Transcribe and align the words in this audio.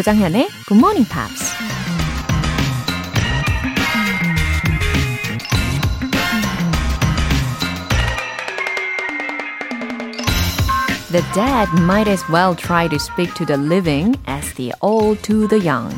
조장현의 0.00 0.48
Good 0.66 0.78
Morning 0.78 1.06
Pops. 1.06 1.52
The 11.12 11.22
dead 11.34 11.68
might 11.82 12.08
as 12.08 12.24
well 12.32 12.56
try 12.56 12.88
to 12.88 12.96
speak 12.96 13.34
to 13.34 13.44
the 13.44 13.60
living 13.60 14.16
as 14.26 14.54
the 14.54 14.72
old 14.80 15.20
to 15.24 15.46
the 15.48 15.62
young. 15.62 15.94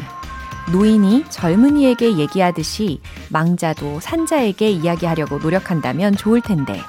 노인이 0.73 1.25
젊은이에게 1.29 2.17
얘기하듯이 2.19 3.01
망자도 3.31 4.01
산자에게 4.01 4.69
이야기하려고 4.69 5.39
노력한다면 5.39 6.17
좋을 6.17 6.41
텐데. 6.41 6.81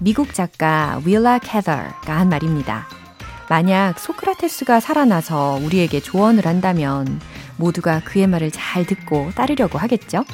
미국 0.00 0.34
작가 0.34 1.00
윌라 1.04 1.38
캐더가 1.38 2.18
한 2.18 2.28
말입니다. 2.28 2.88
만약 3.48 3.98
소크라테스가 3.98 4.80
살아나서 4.80 5.60
우리에게 5.62 6.00
조언을 6.00 6.46
한다면 6.46 7.20
모두가 7.56 8.00
그의 8.04 8.26
말을 8.26 8.50
잘 8.50 8.84
듣고 8.84 9.30
따르려고 9.34 9.78
하겠죠? 9.78 10.24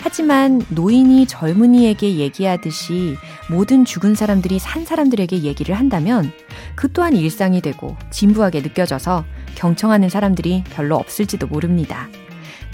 하지만 0.00 0.60
노인이 0.68 1.26
젊은이에게 1.26 2.16
얘기하듯이 2.16 3.16
모든 3.50 3.86
죽은 3.86 4.14
사람들이 4.14 4.58
산 4.58 4.84
사람들에게 4.84 5.42
얘기를 5.42 5.74
한다면 5.74 6.30
그 6.74 6.92
또한 6.92 7.16
일상이 7.16 7.62
되고 7.62 7.96
진부하게 8.10 8.60
느껴져서 8.60 9.24
경청하는 9.54 10.10
사람들이 10.10 10.64
별로 10.70 10.96
없을지도 10.96 11.46
모릅니다. 11.46 12.08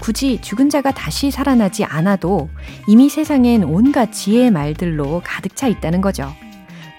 굳이 0.01 0.39
죽은 0.41 0.69
자가 0.69 0.91
다시 0.91 1.31
살아나지 1.31 1.85
않아도 1.85 2.49
이미 2.87 3.07
세상엔 3.07 3.63
온갖 3.63 4.11
지혜의 4.11 4.51
말들로 4.51 5.21
가득 5.23 5.55
차 5.55 5.67
있다는 5.67 6.01
거죠. 6.01 6.33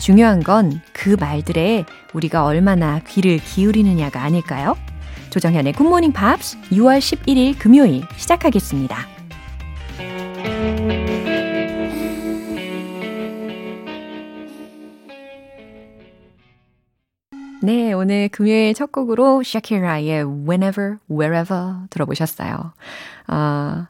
중요한 0.03 0.42
건 0.42 0.81
그 0.92 1.17
말들에 1.19 1.84
우리가 2.12 2.45
얼마나 2.45 2.98
귀를 3.00 3.39
기울이느냐가 3.39 4.22
아닐까요? 4.22 4.77
조정현의 5.31 5.75
굿모닝 5.75 6.12
팝스 6.12 6.61
6월 6.70 6.98
11일 6.98 7.56
금요일 7.56 8.03
시작하겠습니다. 8.17 8.97
네, 17.62 17.92
오늘 17.92 18.28
금요일 18.28 18.75
첫 18.75 18.91
곡으로 18.91 19.45
샤키라의 19.45 20.25
Whenever, 20.25 20.98
Wherever 21.08 21.75
들어보셨어요. 21.91 22.73
아, 23.28 23.89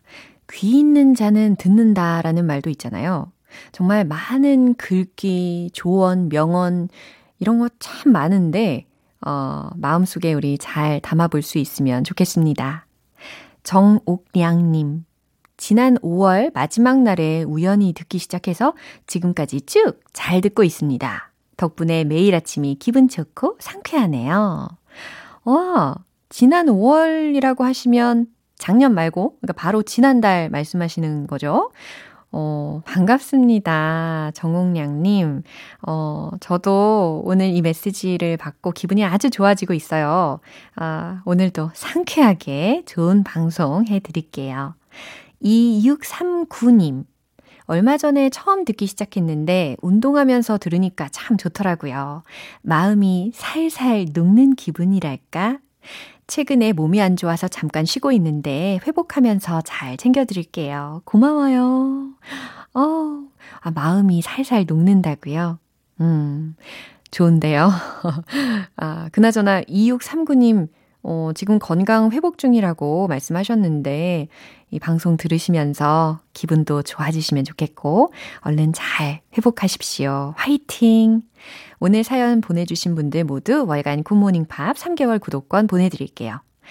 귀 0.52 0.78
있는 0.78 1.14
자는 1.14 1.56
듣는다라는 1.56 2.46
말도 2.46 2.68
있잖아요. 2.68 3.32
정말 3.72 4.04
많은 4.04 4.74
글귀, 4.74 5.70
조언, 5.72 6.28
명언, 6.28 6.88
이런 7.38 7.58
거 7.58 7.68
참 7.78 8.12
많은데, 8.12 8.86
어, 9.24 9.68
마음속에 9.76 10.32
우리 10.34 10.58
잘 10.58 11.00
담아볼 11.00 11.42
수 11.42 11.58
있으면 11.58 12.04
좋겠습니다. 12.04 12.86
정옥량님. 13.62 15.04
지난 15.56 15.96
5월 15.98 16.52
마지막 16.54 16.98
날에 17.02 17.44
우연히 17.44 17.92
듣기 17.92 18.18
시작해서 18.18 18.74
지금까지 19.06 19.60
쭉 19.62 20.00
잘 20.12 20.40
듣고 20.40 20.64
있습니다. 20.64 21.32
덕분에 21.56 22.02
매일 22.04 22.34
아침이 22.34 22.76
기분 22.80 23.08
좋고 23.08 23.56
상쾌하네요. 23.60 24.68
와, 25.44 25.94
지난 26.28 26.66
5월이라고 26.66 27.60
하시면 27.62 28.26
작년 28.56 28.94
말고, 28.94 29.36
그러니까 29.40 29.52
바로 29.54 29.82
지난달 29.82 30.48
말씀하시는 30.50 31.26
거죠? 31.28 31.70
어, 32.32 32.80
반갑습니다. 32.86 34.32
정옥량님. 34.34 35.42
어, 35.86 36.30
저도 36.40 37.22
오늘 37.24 37.48
이 37.54 37.60
메시지를 37.60 38.38
받고 38.38 38.72
기분이 38.72 39.04
아주 39.04 39.28
좋아지고 39.28 39.74
있어요. 39.74 40.40
아, 40.74 41.22
오늘도 41.26 41.70
상쾌하게 41.74 42.84
좋은 42.86 43.22
방송 43.22 43.84
해드릴게요. 43.86 44.74
2639님. 45.44 47.04
얼마 47.66 47.96
전에 47.96 48.28
처음 48.30 48.64
듣기 48.64 48.86
시작했는데 48.86 49.76
운동하면서 49.82 50.58
들으니까 50.58 51.08
참 51.12 51.36
좋더라고요. 51.36 52.22
마음이 52.62 53.32
살살 53.34 54.06
녹는 54.12 54.56
기분이랄까? 54.56 55.58
최근에 56.32 56.72
몸이 56.72 56.98
안 57.02 57.16
좋아서 57.16 57.46
잠깐 57.46 57.84
쉬고 57.84 58.10
있는데 58.12 58.80
회복하면서 58.86 59.60
잘 59.66 59.98
챙겨드릴게요. 59.98 61.02
고마워요. 61.04 62.08
어, 62.72 63.22
아, 63.60 63.70
마음이 63.70 64.22
살살 64.22 64.64
녹는다고요? 64.66 65.58
음, 66.00 66.56
좋은데요. 67.10 67.70
아, 68.76 69.10
그나저나 69.12 69.60
2639님, 69.64 70.68
어, 71.02 71.30
지금 71.34 71.58
건강 71.58 72.10
회복 72.12 72.38
중이라고 72.38 73.08
말씀하셨는데, 73.08 74.28
이 74.70 74.78
방송 74.78 75.16
들으시면서 75.16 76.20
기분도 76.32 76.82
좋아지시면 76.82 77.44
좋겠고, 77.44 78.12
얼른 78.40 78.72
잘 78.72 79.20
회복하십시오. 79.36 80.34
화이팅! 80.36 81.22
오늘 81.80 82.04
사연 82.04 82.40
보내주신 82.40 82.94
분들 82.94 83.24
모두 83.24 83.64
월간 83.66 84.04
굿모닝 84.04 84.46
팝 84.46 84.76
3개월 84.76 85.20
구독권 85.20 85.66
보내드릴게요. 85.66 86.40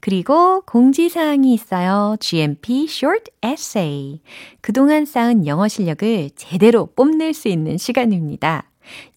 그리고 0.00 0.62
공지사항이 0.62 1.52
있어요. 1.52 2.16
GMP 2.20 2.86
Short 2.88 3.30
Essay. 3.44 4.20
그동안 4.60 5.04
쌓은 5.04 5.46
영어 5.46 5.68
실력을 5.68 6.30
제대로 6.36 6.86
뽐낼 6.86 7.34
수 7.34 7.48
있는 7.48 7.78
시간입니다. 7.78 8.64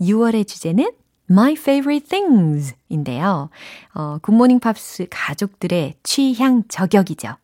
6월의 0.02 0.48
주제는 0.48 0.92
My 1.30 1.54
Favorite 1.54 2.08
Things 2.08 2.76
인데요. 2.90 3.50
어, 3.94 4.18
굿모닝 4.22 4.60
팝스 4.60 5.08
가족들의 5.10 5.96
취향 6.04 6.64
저격이죠. 6.68 7.36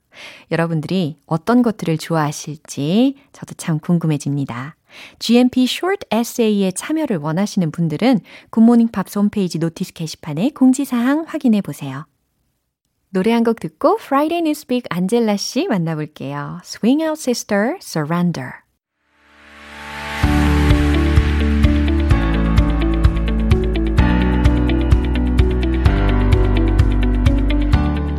여러분들이 0.52 1.18
어떤 1.26 1.62
것들을 1.62 1.98
좋아하실지 1.98 3.16
저도 3.32 3.54
참 3.56 3.80
궁금해집니다. 3.80 4.76
GMP 5.20 5.64
Short 5.64 6.08
Essay에 6.14 6.72
참여를 6.72 7.18
원하시는 7.18 7.72
분들은 7.72 8.20
굿모닝 8.50 8.90
팝스 8.90 9.20
홈페이지 9.20 9.60
notice 9.60 9.94
게시판에 9.94 10.50
공지사항 10.50 11.26
확인해 11.28 11.62
보세요. 11.62 12.06
노래 13.12 13.32
한 13.32 13.44
곡 13.44 13.60
듣고 13.60 13.98
Friday 14.00 14.40
Newspeak 14.42 14.86
안젤라 14.90 15.38
씨 15.38 15.68
만나볼게요. 15.68 16.60
Swing 16.64 17.04
Out 17.04 17.20
Sister 17.20 17.78
Surrender. 17.82 18.52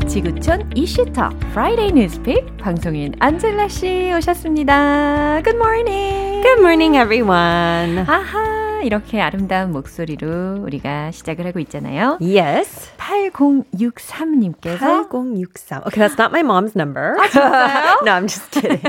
지구촌 0.09 0.71
이슈터 0.75 1.31
Friday 1.51 1.89
Newspeak 1.91 2.57
방송인 2.59 3.15
안젤라 3.21 3.69
씨 3.69 4.13
오셨습니다. 4.17 5.41
Good 5.45 5.57
morning. 5.57 6.43
Good 6.43 6.59
morning, 6.61 6.97
everyone. 6.97 7.99
아하, 8.09 8.81
이렇게 8.83 9.21
아름다운 9.21 9.71
목소리로 9.71 10.57
우리가 10.63 11.13
시작을 11.13 11.47
하고 11.47 11.61
있잖아요. 11.61 12.19
Yes. 12.21 12.91
8063님께서 13.11 15.09
8063. 15.09 15.83
Okay, 15.89 16.01
that's 16.01 16.17
not 16.17 16.31
my 16.33 16.43
mom's 16.43 16.77
number. 16.77 17.17
아, 17.19 17.27
진짜요? 17.29 18.05
no, 18.05 18.13
I'm 18.13 18.29
just 18.29 18.51
kidding. 18.51 18.81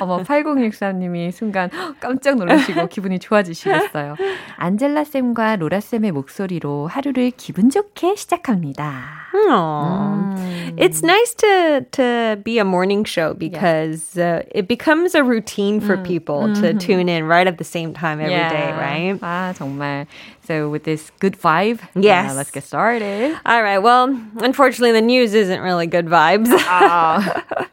어머, 0.00 0.22
8063님이 0.22 1.32
순간 1.32 1.70
깜짝 2.00 2.36
놀라시고 2.36 2.86
기분이 2.88 3.18
좋아지시겠어요. 3.18 4.16
안젤라 4.56 5.04
쌤과 5.04 5.56
로라 5.56 5.80
쌤의 5.80 6.12
목소리로 6.12 6.86
하루를 6.86 7.32
기분 7.36 7.70
좋게 7.70 8.16
시작합니다. 8.16 9.20
Mm. 9.34 10.76
It's 10.76 11.02
nice 11.02 11.34
to 11.34 11.86
to 11.92 12.36
be 12.42 12.58
a 12.58 12.64
morning 12.64 13.04
show 13.04 13.34
because 13.34 14.16
yeah. 14.16 14.38
uh, 14.38 14.42
it 14.50 14.66
becomes 14.68 15.14
a 15.14 15.22
routine 15.22 15.80
for 15.80 15.96
mm. 15.96 16.04
people 16.04 16.42
mm-hmm. 16.42 16.62
to 16.62 16.74
tune 16.74 17.08
in 17.08 17.24
right 17.24 17.46
at 17.46 17.58
the 17.58 17.64
same 17.64 17.94
time 17.94 18.20
every 18.20 18.34
yeah. 18.34 18.50
day, 18.50 18.72
right? 18.72 19.18
아, 19.20 19.54
정말. 19.56 20.06
So 20.50 20.68
with 20.68 20.82
this 20.82 21.12
good 21.20 21.38
vibe, 21.38 21.80
uh, 21.80 22.00
yes, 22.00 22.34
let's 22.34 22.50
get 22.50 22.64
started. 22.64 23.38
All 23.46 23.62
right. 23.62 23.78
Well, 23.78 24.06
unfortunately, 24.38 24.90
the 24.90 25.00
news 25.00 25.32
isn't 25.32 25.60
really 25.60 25.86
good 25.86 26.06
vibes. 26.06 26.48
Uh. 26.50 27.66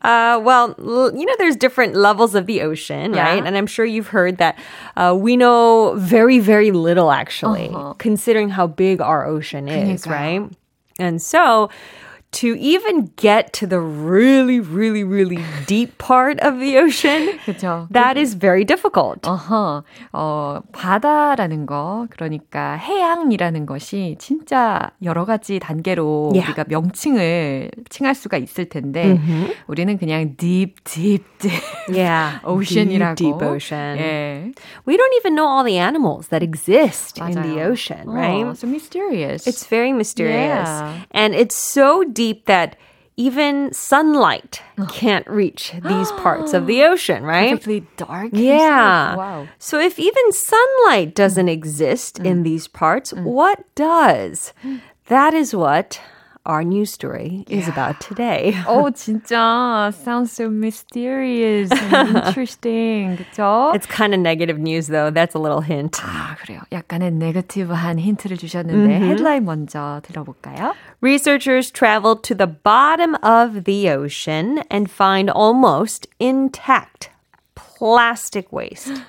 uh, 0.00 0.40
well, 0.40 0.76
you 0.78 1.26
know, 1.26 1.34
there's 1.38 1.56
different 1.56 1.96
levels 1.96 2.36
of 2.36 2.46
the 2.46 2.62
ocean, 2.62 3.14
yeah. 3.14 3.24
right? 3.24 3.44
And 3.44 3.56
I'm 3.56 3.66
sure 3.66 3.84
you've 3.84 4.06
heard 4.06 4.36
that 4.36 4.56
uh, 4.96 5.16
we 5.18 5.36
know 5.36 5.94
very, 5.96 6.38
very 6.38 6.70
little 6.70 7.10
actually, 7.10 7.70
uh-huh. 7.70 7.94
considering 7.94 8.48
how 8.50 8.68
big 8.68 9.00
our 9.00 9.26
ocean 9.26 9.66
is, 9.66 10.06
right? 10.06 10.48
And 11.00 11.20
so 11.20 11.68
to 12.33 12.55
even 12.59 13.09
get 13.15 13.53
to 13.53 13.65
the 13.65 13.79
really, 13.79 14.59
really, 14.59 15.03
really 15.03 15.43
deep 15.65 15.97
part 15.97 16.39
of 16.41 16.59
the 16.59 16.77
ocean, 16.77 17.39
그렇죠. 17.43 17.87
that 17.91 18.17
is 18.19 18.35
very 18.37 18.63
difficult. 18.63 19.21
어허, 19.27 19.83
어, 20.13 20.61
바다라는 20.71 21.65
거, 21.65 22.05
그러니까 22.11 22.73
해양이라는 22.75 23.65
것이 23.65 24.15
진짜 24.19 24.91
여러 25.01 25.25
가지 25.25 25.57
단계로 25.57 26.29
Yeah. 26.35 26.51
우리가 26.51 26.65
명칭을 26.67 27.71
칭할 27.89 28.13
수가 28.13 28.37
있을 28.37 28.69
텐데, 28.69 29.19
우리는 29.65 29.97
그냥 29.97 30.35
deep, 30.37 30.83
deep, 30.83 31.25
deep 31.39 31.63
Yeah. 31.89 32.39
ocean이라고. 32.45 33.15
Deep, 33.15 33.39
deep 33.39 33.41
ocean. 33.41 33.97
예. 33.97 34.51
We 34.85 34.97
don't 34.97 35.13
even 35.17 35.33
know 35.33 35.47
all 35.47 35.63
the 35.65 35.79
animals 35.79 36.27
that 36.29 36.43
exist 36.45 37.19
in 37.19 37.31
the 37.33 37.57
맞아요. 37.57 37.71
ocean, 37.71 38.05
right? 38.07 38.45
Oh, 38.45 38.53
so 38.53 38.67
mysterious. 38.67 39.47
It's 39.47 39.65
very 39.65 39.91
mysterious. 39.93 40.69
Yeah. 40.69 40.93
And 41.11 41.33
it's 41.33 41.55
so 41.57 42.03
deep 42.03 42.22
that 42.46 42.76
even 43.16 43.72
sunlight 43.72 44.60
can't 44.88 45.26
reach 45.28 45.72
these 45.84 46.10
parts 46.12 46.52
of 46.52 46.66
the 46.66 46.82
ocean, 46.82 47.22
right? 47.22 47.50
perfectly 47.50 47.86
dark. 47.96 48.30
Yeah. 48.32 49.16
Wow. 49.16 49.48
So 49.58 49.78
if 49.78 49.98
even 49.98 50.32
sunlight 50.32 51.14
doesn't 51.14 51.48
exist 51.48 52.18
in 52.18 52.42
these 52.42 52.66
parts, 52.66 53.12
what 53.12 53.64
does? 53.74 54.52
That 55.06 55.34
is 55.34 55.54
what 55.54 56.00
our 56.45 56.63
news 56.63 56.91
story 56.91 57.45
is 57.47 57.67
about 57.67 57.99
today. 57.99 58.53
오, 58.65 58.89
진짜 58.91 59.93
sounds 59.93 60.31
so 60.31 60.49
mysterious 60.49 61.69
and 61.71 62.17
interesting. 62.17 63.17
그쵸? 63.17 63.71
It's 63.75 63.85
kind 63.85 64.13
of 64.13 64.19
negative 64.19 64.57
news 64.57 64.87
though. 64.87 65.11
That's 65.11 65.35
a 65.35 65.39
little 65.39 65.61
hint. 65.61 65.99
아, 66.01 66.35
그래요. 66.39 66.61
약간의 66.71 67.11
네거티브한 67.11 67.99
힌트를 67.99 68.37
주셨는데 68.37 68.99
헤드라인 68.99 69.45
먼저 69.45 70.01
들어볼까요? 70.03 70.73
Researchers 71.01 71.69
traveled 71.71 72.23
to 72.23 72.33
the 72.33 72.47
bottom 72.47 73.15
of 73.21 73.65
the 73.65 73.89
ocean 73.89 74.63
and 74.71 74.89
find 74.89 75.29
almost 75.29 76.07
intact 76.19 77.11
plastic 77.55 78.51
waste. 78.51 79.03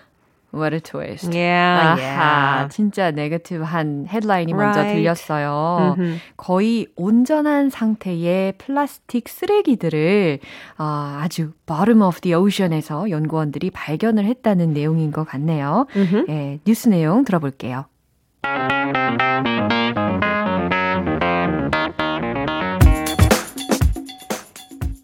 What 0.56 0.74
a 0.74 0.80
twist. 0.80 1.28
Yeah, 1.36 2.00
아하, 2.00 2.00
yeah. 2.00 2.70
진짜 2.74 3.12
네거티브한 3.12 4.08
헤드라인이 4.08 4.54
먼저 4.54 4.80
Right. 4.80 4.96
들렸어요. 4.96 5.98
거의 6.38 6.88
온전한 6.96 7.70
상태의 7.70 8.54
플라스틱 8.58 9.28
쓰레기들을 9.28 10.40
어, 10.80 11.20
아주 11.22 11.52
bottom 11.66 12.02
of 12.02 12.22
the 12.22 12.34
ocean에서 12.34 13.10
연구원들이 13.10 13.72
발견을 13.72 14.24
했다는 14.24 14.72
내용인 14.74 15.12
것 15.12 15.26
같네요. 15.28 15.88
예, 16.30 16.60
뉴스 16.66 16.88
내용 16.88 17.26
들어볼게요. 17.26 17.86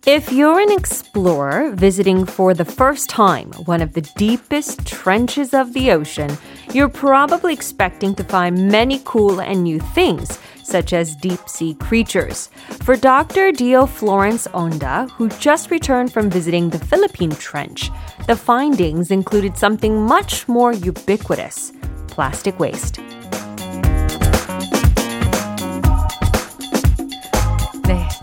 If 0.07 0.31
you're 0.31 0.59
an 0.59 0.71
explorer 0.71 1.69
visiting 1.75 2.25
for 2.25 2.55
the 2.55 2.65
first 2.65 3.07
time 3.07 3.51
one 3.65 3.83
of 3.83 3.93
the 3.93 4.01
deepest 4.01 4.87
trenches 4.87 5.53
of 5.53 5.73
the 5.73 5.91
ocean, 5.91 6.35
you're 6.73 6.89
probably 6.89 7.53
expecting 7.53 8.15
to 8.15 8.23
find 8.23 8.71
many 8.71 8.99
cool 9.05 9.39
and 9.39 9.61
new 9.61 9.79
things, 9.79 10.39
such 10.63 10.93
as 10.93 11.15
deep 11.17 11.47
sea 11.47 11.75
creatures. 11.75 12.49
For 12.81 12.95
Dr. 12.95 13.51
Dio 13.51 13.85
Florence 13.85 14.47
Onda, 14.47 15.07
who 15.11 15.29
just 15.29 15.69
returned 15.69 16.11
from 16.11 16.31
visiting 16.31 16.71
the 16.71 16.79
Philippine 16.79 17.35
Trench, 17.35 17.91
the 18.25 18.35
findings 18.35 19.11
included 19.11 19.55
something 19.55 20.01
much 20.01 20.47
more 20.47 20.73
ubiquitous 20.73 21.73
plastic 22.07 22.59
waste. 22.59 22.99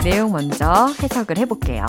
내용 0.08 0.32
먼저 0.32 0.87
해석을 1.02 1.37
해볼게요. 1.37 1.84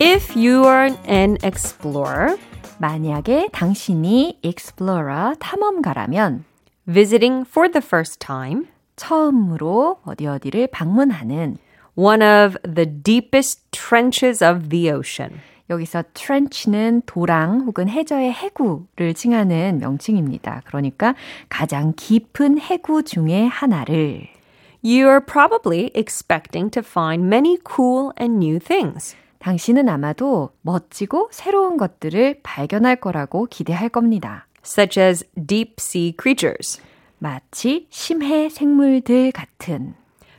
If 0.00 0.32
you 0.32 0.64
are 0.64 0.96
an 1.06 1.36
explorer, 1.44 2.38
만약에 2.78 3.50
당신이 3.52 4.38
explorer 4.42 5.34
탐험가라면 5.38 6.44
visiting 6.90 7.46
for 7.46 7.70
the 7.70 7.82
first 7.84 8.18
time, 8.18 8.64
처음으로 8.96 9.98
어디 10.06 10.26
어디를 10.26 10.68
방문하는 10.68 11.58
one 11.96 12.22
of 12.22 12.56
the 12.62 12.86
deepest 13.02 13.70
trenches 13.72 14.42
of 14.42 14.70
the 14.70 14.90
ocean. 14.90 15.38
여기서 15.68 16.04
trench는 16.14 17.02
도랑 17.04 17.64
혹은 17.66 17.90
해저의 17.90 18.32
해구를 18.32 19.12
칭하는 19.12 19.80
명칭입니다. 19.82 20.62
그러니까 20.64 21.14
가장 21.50 21.92
깊은 21.94 22.58
해구 22.58 23.02
중에 23.02 23.44
하나를 23.44 24.39
You're 24.82 25.20
probably 25.20 25.90
expecting 25.94 26.70
to 26.70 26.82
find 26.82 27.28
many 27.28 27.58
cool 27.64 28.12
and 28.18 28.38
new 28.38 28.58
things. 28.58 29.14
당신은 29.38 29.88
아마도 29.88 30.50
멋지고 30.62 31.28
새로운 31.32 31.76
것들을 31.76 32.40
발견할 32.42 32.96
거라고 32.96 33.46
기대할 33.46 33.88
겁니다. 33.88 34.46
such 34.64 34.98
as 35.00 35.24
deep 35.46 35.76
sea 35.78 36.14
creatures. 36.18 36.80
마치 37.18 37.86
심해 37.90 38.48
생물들 38.48 39.32
같은 39.32 39.94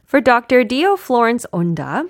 For 0.08 0.24
Dr. 0.24 0.68
Dio 0.68 0.94
Florence 0.94 1.48
Onda, 1.52 2.04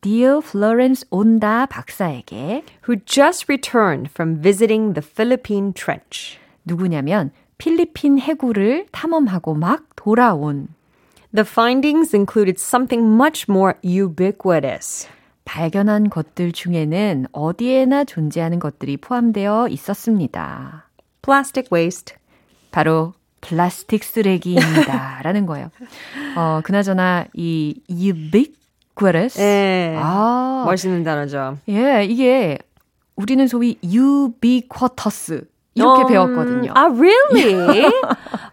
디어 0.00 0.40
플로렌스 0.40 1.06
온다 1.10 1.66
박사에게 1.66 2.62
who 2.86 2.96
just 3.04 3.46
returned 3.48 4.08
from 4.10 4.40
visiting 4.40 4.94
the 4.94 5.04
Philippine 5.04 5.72
Trench. 5.74 6.38
누구냐면 6.64 7.32
필리핀 7.58 8.20
해구를 8.20 8.86
탐험하고 8.92 9.54
막 9.54 9.84
돌아온 9.96 10.68
The 11.34 11.44
findings 11.44 12.14
included 12.14 12.58
something 12.58 13.04
much 13.04 13.46
more 13.48 13.74
ubiquitous. 13.84 15.08
발견한 15.44 16.08
것들 16.10 16.52
중에는 16.52 17.26
어디에나 17.32 18.04
존재하는 18.04 18.58
것들이 18.58 18.96
포함되어 18.96 19.68
있었습니다. 19.68 20.88
Plastic 21.22 21.68
waste. 21.72 22.16
바로 22.70 23.12
플라스틱 23.40 24.04
쓰레기입니다. 24.04 25.20
라는 25.22 25.46
거예요. 25.46 25.70
어, 26.36 26.60
그나저나 26.64 27.26
이 27.34 27.80
ubiquitous. 27.90 29.38
예. 29.40 29.94
아, 29.98 30.64
멋있는 30.66 31.04
단어죠. 31.04 31.58
예, 31.68 32.04
이게 32.04 32.58
우리는 33.16 33.46
소위 33.46 33.78
ubiquitous 33.82 35.44
이렇게 35.78 36.02
음, 36.02 36.06
배웠거든요. 36.08 36.72
아, 36.74 36.86
really? 36.90 37.90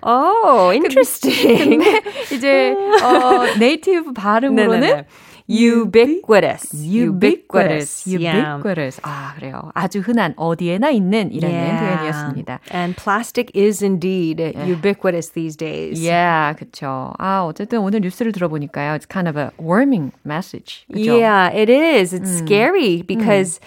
oh, 0.04 0.72
interesting. 0.74 1.83
이제 2.31 2.74
어, 3.04 3.57
네이티브 3.60 4.13
발음으로는 4.13 4.80
네네네. 4.80 5.06
ubiquitous. 5.47 6.73
ubiquitous, 6.73 8.07
Yeah. 8.07 8.57
ubiquitous. 8.57 8.99
아, 9.04 9.33
그래요. 9.38 9.71
아주 9.76 9.99
흔한 9.99 10.33
어디에나 10.38 10.90
있는 10.90 11.31
이라는 11.31 11.54
Yeah. 11.56 11.80
표현이었습니다. 11.80 12.59
And 12.73 12.95
plastic 12.95 13.52
is 13.56 13.83
indeed 13.83 14.42
ubiquitous 14.42 15.30
these 15.33 15.56
days. 15.56 16.02
Yeah, 16.02 16.57
그쵸. 16.57 17.14
아, 17.19 17.45
어쨌든 17.45 17.80
오늘 17.80 18.02
뉴스를 18.02 18.31
들어보니까요. 18.31 18.95
It's 18.95 19.06
kind 19.07 19.28
of 19.30 19.38
a 19.38 19.52
warming 19.59 20.11
message. 20.26 20.85
그죠? 20.92 21.14
Yeah, 21.14 21.49
it 21.54 21.69
is. 21.69 22.14
It's 22.14 22.42
scary 22.42 23.04
because 23.04 23.59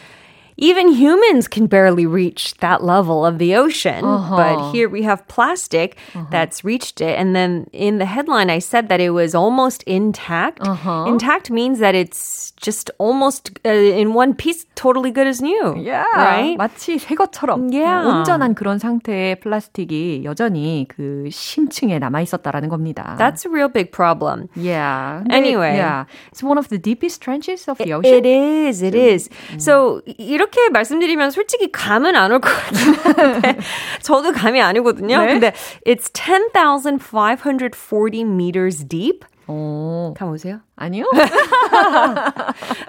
even 0.58 0.88
humans 0.90 1.48
can 1.48 1.66
barely 1.66 2.06
reach 2.06 2.54
that 2.62 2.84
level 2.84 3.26
of 3.26 3.40
the 3.40 3.56
ocean. 3.56 4.06
But 4.06 4.70
here 4.72 4.88
we 4.88 5.02
have 5.02 5.28
plastic 5.28 5.98
that's 6.30 6.64
reached 6.64 7.02
it. 7.02 7.18
And 7.18 7.36
then 7.36 7.66
in 7.74 7.98
the 7.98 8.06
headline, 8.06 8.52
I 8.52 8.60
said 8.60 8.88
that 8.90 9.02
it 9.02 9.10
was 9.10 9.34
almost 9.34 9.82
intact. 9.90 10.62
Intact 11.08 11.50
means 11.50 11.80
that 11.80 11.96
it's 11.96 12.52
just 12.62 12.92
almost 13.00 13.50
uh, 13.66 13.70
in 13.70 14.14
one 14.14 14.36
piece, 14.36 14.66
totally 14.76 15.10
good 15.10 15.26
as 15.26 15.42
new. 15.42 15.74
Yeah, 15.76 16.06
Right? 16.16 16.56
마치 16.58 17.00
새 17.00 17.16
것처럼 17.16 17.74
Yeah. 17.74 18.06
온전한 18.06 18.54
그런 18.54 18.78
상태의 18.78 19.40
플라스틱이 19.42 20.24
여전히 20.24 20.86
그 20.88 21.28
심층에 21.32 21.98
남아 21.98 22.22
있었다라는 22.22 22.70
겁니다. 22.70 23.16
That's 23.18 23.44
a 23.46 23.50
real 23.52 23.70
big 23.70 23.92
problem. 23.92 24.48
yeah. 24.56 25.24
근데, 25.24 25.34
Anyway. 25.36 25.76
yeah, 25.76 26.06
it's 26.32 26.44
one 26.44 26.60
of 26.60 26.70
the 26.70 26.78
deepest 26.78 27.22
trenches 27.22 27.68
of 27.68 27.80
the 27.80 27.92
ocean. 27.92 28.14
It 28.14 28.26
is, 28.26 28.84
it 28.84 28.94
is. 28.96 29.30
So 29.58 30.02
이렇게 30.06 30.47
말씀드리면 30.73 31.31
솔직히 31.31 31.71
감은 31.73 32.15
안 32.17 32.33
올 32.33 32.41
것 32.41 32.51
같긴 32.51 32.95
한데 33.17 33.57
저도 34.03 34.33
감이 34.33 34.61
아니거든요. 34.61 35.21
네? 35.21 35.27
근데 35.33 35.53
it's 35.87 36.11
10,540 36.13 38.27
meters 38.27 38.85
deep. 38.87 39.25
오, 39.51 40.13
감 40.17 40.29
오세요? 40.31 40.61
아니요. 40.77 41.05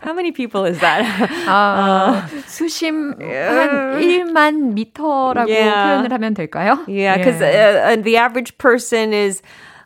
How 0.04 0.13
many 0.13 0.32
people 0.32 0.66
is 0.66 0.80
that? 0.80 1.06
아, 1.48 2.25
수심 2.48 3.16
한 3.20 4.00
1만 4.00 4.74
미터라고 4.74 5.50
Yeah. 5.50 6.04
표현을 6.04 6.12
하면 6.12 6.34
될까요? 6.34 6.80
yeah, 6.88 7.18
because 7.18 7.42
예. 7.42 7.48
uh, 7.48 7.94
uh, 7.94 8.04
the 8.04 8.18
average 8.18 8.58
person 8.58 9.13
is 9.13 9.42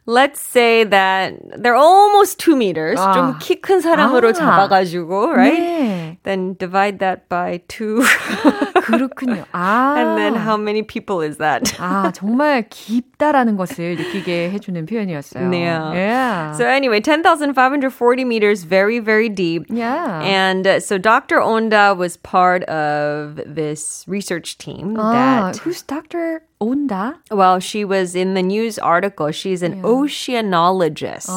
Let's 0.09 0.41
say 0.41 0.85
that 0.85 1.35
they're 1.61 1.77
almost 1.77 2.39
two 2.39 2.57
meters. 2.57 2.99
아. 2.99 3.13
좀 3.13 3.39
키 3.39 3.61
큰 3.61 3.83
사람으로 3.83 4.31
아. 4.31 4.33
잡아가지고, 4.33 5.37
right? 5.37 5.61
네. 5.61 6.17
Then 6.23 6.57
divide 6.59 6.99
that 7.01 7.29
by 7.29 7.61
two. 7.69 8.01
그렇군요. 8.89 9.45
아. 9.53 9.97
And 9.99 10.17
then 10.17 10.35
how 10.35 10.57
many 10.57 10.81
people 10.81 11.21
is 11.21 11.37
that? 11.37 11.65
아, 11.79 12.11
정말 12.15 12.65
깊다라는 12.71 13.59
것을 13.59 13.97
느끼게 13.97 14.51
해주는 14.51 14.87
표현이었어요. 14.87 15.51
네. 15.51 15.69
Yeah. 15.69 16.57
So 16.57 16.65
anyway, 16.65 17.01
10,540 17.03 18.25
meters, 18.25 18.65
very, 18.65 19.01
very 19.01 19.29
deep. 19.29 19.67
Yeah. 19.69 20.23
And 20.23 20.67
uh, 20.67 20.81
so 20.81 20.97
Dr. 20.97 21.37
Onda 21.41 21.95
was 21.95 22.17
part 22.17 22.65
of 22.65 23.43
this 23.45 24.07
research 24.09 24.57
team 24.57 24.97
아, 24.97 25.13
that 25.53 25.57
who's 25.59 25.83
Dr. 25.83 26.41
온다? 26.64 27.16
Well, 27.30 27.60
she 27.60 27.84
was 27.84 28.16
in 28.16 28.34
the 28.34 28.42
news 28.42 28.80
article. 28.80 29.32
She's 29.32 29.62
an 29.62 29.78
yeah. 29.78 29.84
oceanologist. 29.84 31.28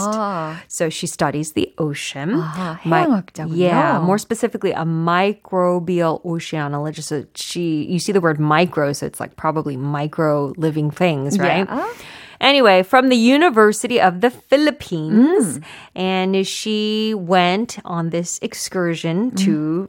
So 0.68 0.88
she 0.88 1.06
studies 1.06 1.52
the 1.52 1.74
ocean. 1.78 2.38
My, 2.84 3.22
yeah, 3.48 3.98
more 4.00 4.18
specifically 4.18 4.72
a 4.72 4.84
microbial 4.84 6.22
oceanologist. 6.24 7.04
So 7.04 7.24
she 7.34 7.84
you 7.84 7.98
see 7.98 8.12
the 8.12 8.20
word 8.20 8.38
micro, 8.38 8.92
so 8.92 9.06
it's 9.06 9.20
like 9.20 9.36
probably 9.36 9.76
micro 9.76 10.52
living 10.56 10.90
things, 10.90 11.38
right? 11.38 11.66
Yeah. 11.68 11.92
Anyway, 12.38 12.82
from 12.82 13.08
the 13.08 13.16
University 13.16 14.00
of 14.00 14.20
the 14.20 14.30
Philippines. 14.30 15.58
Mm. 15.58 15.64
And 15.96 16.46
she 16.46 17.14
went 17.16 17.78
on 17.84 18.10
this 18.10 18.38
excursion 18.42 19.30
mm. 19.30 19.44
to 19.44 19.88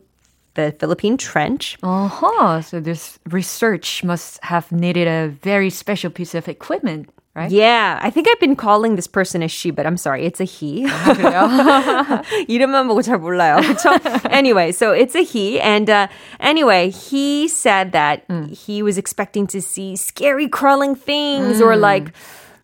the 0.56 0.74
Philippine 0.78 1.16
Trench. 1.16 1.78
Uh-huh. 1.82 2.60
So 2.60 2.80
this 2.80 3.18
research 3.30 4.04
must 4.04 4.42
have 4.44 4.70
needed 4.70 5.08
a 5.08 5.28
very 5.42 5.70
special 5.70 6.10
piece 6.10 6.34
of 6.34 6.46
equipment, 6.48 7.08
right? 7.34 7.50
Yeah, 7.50 7.98
I 8.02 8.10
think 8.10 8.28
I've 8.28 8.40
been 8.40 8.56
calling 8.56 8.96
this 8.96 9.06
person 9.06 9.42
a 9.42 9.48
she, 9.48 9.70
but 9.70 9.86
I'm 9.86 9.96
sorry, 9.96 10.26
it's 10.26 10.40
a 10.40 10.44
he. 10.44 10.84
이름만 12.48 12.86
보고 12.86 13.00
잘 13.02 13.18
몰라요. 13.18 13.56
그쵸? 13.62 13.90
anyway, 14.30 14.72
so 14.72 14.92
it's 14.92 15.14
a 15.14 15.22
he. 15.22 15.58
And 15.60 15.88
uh, 15.88 16.08
anyway, 16.40 16.90
he 16.90 17.48
said 17.48 17.92
that 17.92 18.24
he 18.50 18.82
was 18.82 18.98
expecting 18.98 19.46
to 19.48 19.62
see 19.62 19.96
scary 19.96 20.48
crawling 20.48 20.94
things 20.94 21.60
or 21.62 21.76
like 21.76 22.12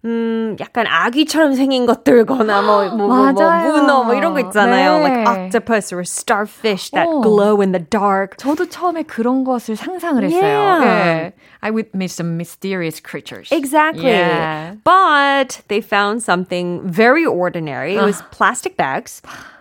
음, 0.04 0.56
약간 0.60 0.86
아기처럼 0.86 1.54
생긴 1.54 1.84
것들거나 1.84 2.62
뭐, 2.62 2.88
뭐, 2.88 2.96
뭐, 2.96 3.06
뭐 3.08 3.32
맞아요. 3.32 3.72
문어 3.72 4.04
뭐 4.04 4.14
이런 4.14 4.32
거 4.32 4.40
있잖아요. 4.40 4.98
네. 4.98 5.02
Like 5.02 5.26
octopus 5.26 5.92
or 5.92 6.02
starfish 6.02 6.90
that 6.90 7.08
어. 7.08 7.20
glow 7.20 7.60
in 7.60 7.72
the 7.72 7.84
dark. 7.84 8.36
저도 8.36 8.68
처음에 8.68 9.02
그런 9.02 9.42
것을 9.44 9.74
상상을 9.74 10.22
했어요. 10.22 10.40
Yeah. 10.40 10.80
네. 10.84 11.32
I 11.62 11.70
would 11.70 11.90
meet 11.94 12.12
some 12.12 12.36
mysterious 12.36 13.00
creatures. 13.00 13.50
Exactly. 13.50 14.06
Yeah. 14.06 14.76
But 14.84 15.62
they 15.66 15.80
found 15.80 16.22
something 16.22 16.80
very 16.84 17.26
ordinary. 17.26 17.96
It 17.96 18.02
was 18.02 18.22
plastic 18.30 18.76
bags, 18.76 19.20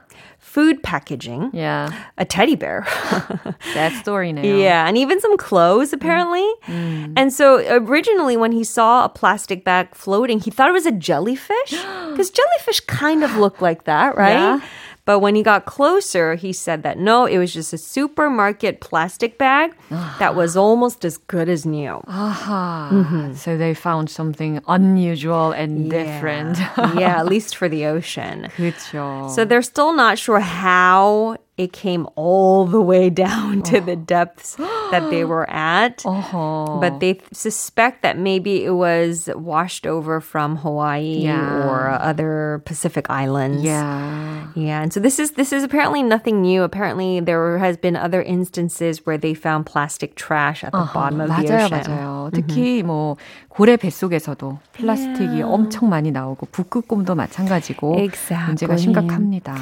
food 0.52 0.82
packaging, 0.85 1.49
Yeah. 1.56 1.88
a 2.21 2.26
teddy 2.28 2.56
bear. 2.61 2.85
Sad 3.73 3.92
story네요. 4.04 4.44
yeah, 4.61 4.85
and 4.87 4.99
even 5.00 5.16
some 5.16 5.40
clothes 5.40 5.94
apparently. 5.97 6.44
Mm. 6.68 7.16
And 7.16 7.32
so 7.32 7.56
originally 7.73 8.37
when 8.37 8.52
he 8.52 8.61
saw 8.61 9.04
a 9.04 9.09
plastic 9.09 9.64
bag 9.64 9.94
floating, 9.97 10.40
he 10.44 10.50
thought 10.52 10.68
it 10.68 10.76
was 10.76 10.85
a 10.85 10.92
jellyfish 10.92 11.73
because 12.12 12.28
jellyfish 12.28 12.80
kind 12.85 13.25
of 13.25 13.32
look 13.40 13.64
like 13.64 13.85
that, 13.88 14.12
right? 14.12 14.37
Yeah. 14.37 14.61
But 15.05 15.19
when 15.19 15.36
he 15.36 15.43
got 15.43 15.65
closer, 15.65 16.36
he 16.36 16.51
said 16.51 16.84
that 16.84 16.98
no, 16.98 17.25
it 17.25 17.38
was 17.38 17.53
just 17.53 17.72
a 17.74 17.77
supermarket 17.77 18.81
plastic 18.81 19.38
bag 19.38 19.74
that 20.19 20.36
was 20.36 20.57
almost 20.57 21.05
as 21.05 21.17
good 21.17 21.48
as 21.50 21.65
new. 21.65 22.01
Aha. 22.07 23.31
So 23.36 23.57
they 23.57 23.74
found 23.74 24.10
something 24.10 24.60
unusual 24.67 25.51
and 25.51 25.89
different. 25.89 26.57
yeah, 27.00 27.19
at 27.19 27.25
least 27.27 27.55
for 27.55 27.69
the 27.69 27.86
ocean. 27.86 28.50
그렇죠. 28.57 29.29
So 29.29 29.46
they're 29.46 29.62
still 29.62 29.93
not 29.93 30.17
sure 30.17 30.39
how 30.39 31.38
it 31.62 31.74
came 31.74 32.05
all 32.15 32.65
the 32.67 32.79
way 32.79 33.10
down 33.10 33.63
to 33.63 33.81
the 33.81 33.96
depths 33.96 34.55
that 34.91 35.10
they 35.10 35.25
were 35.25 35.50
at. 35.50 36.03
어허. 36.05 36.79
But 36.79 37.00
they 37.00 37.19
suspect 37.34 38.03
that 38.03 38.15
maybe 38.17 38.63
it 38.63 38.77
was 38.77 39.27
washed 39.34 39.88
over 39.88 40.22
from 40.22 40.57
Hawaii 40.57 41.25
Yeah. 41.25 41.65
or 41.65 41.89
other 41.98 42.62
Pacific 42.65 43.10
islands. 43.10 43.63
yeah. 43.63 44.53
Yeah, 44.55 44.81
and 44.81 44.93
so 44.93 45.00
this 45.00 45.17
is 45.19 45.31
this 45.31 45.51
is 45.51 45.63
apparently 45.63 46.01
nothing 46.03 46.41
new. 46.41 46.62
Apparently 46.63 47.19
there 47.19 47.57
has 47.57 47.75
been 47.77 47.96
other 47.96 48.22
instances 48.22 49.05
where 49.05 49.17
they 49.17 49.34
found 49.34 49.65
plastic 49.65 50.13
trash 50.15 50.63
at 50.63 50.72
the 50.74 50.86
bottom 50.93 51.22
of 51.22 51.29
the 51.29 51.41
맞아요, 51.41 51.65
ocean. 51.65 51.81
맞아요. 51.86 52.29
특히 52.34 52.84
뭐 52.84 53.17
고래 53.50 53.77
뱃속에서도 53.77 54.60
플라스틱이 54.74 55.41
엄청 55.41 55.89
많이 55.89 56.12
나오고 56.12 56.48
북극곰도 56.51 57.15
마찬가지고 57.15 57.96
문제가 57.98 58.03
Exactly. 58.03 58.77
심각합니다. 58.77 59.55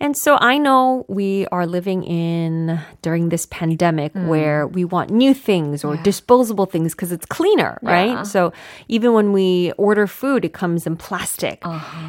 And 0.00 0.14
so 0.16 0.36
I 0.40 0.58
know 0.58 1.04
we 1.08 1.43
are 1.52 1.66
living 1.66 2.02
in 2.04 2.80
during 3.02 3.28
this 3.28 3.44
pandemic 3.46 4.12
where 4.14 4.66
we 4.66 4.84
want 4.84 5.10
new 5.10 5.32
things 5.34 5.84
or 5.84 5.96
disposable 6.00 6.66
things 6.66 6.92
because 6.94 7.12
it's 7.12 7.26
cleaner, 7.26 7.78
right? 7.82 8.20
Yeah. 8.20 8.22
So 8.24 8.52
even 8.88 9.12
when 9.12 9.32
we 9.32 9.72
order 9.76 10.06
food, 10.06 10.44
it 10.44 10.52
comes 10.52 10.86
in 10.86 10.96
plastic. 10.96 11.62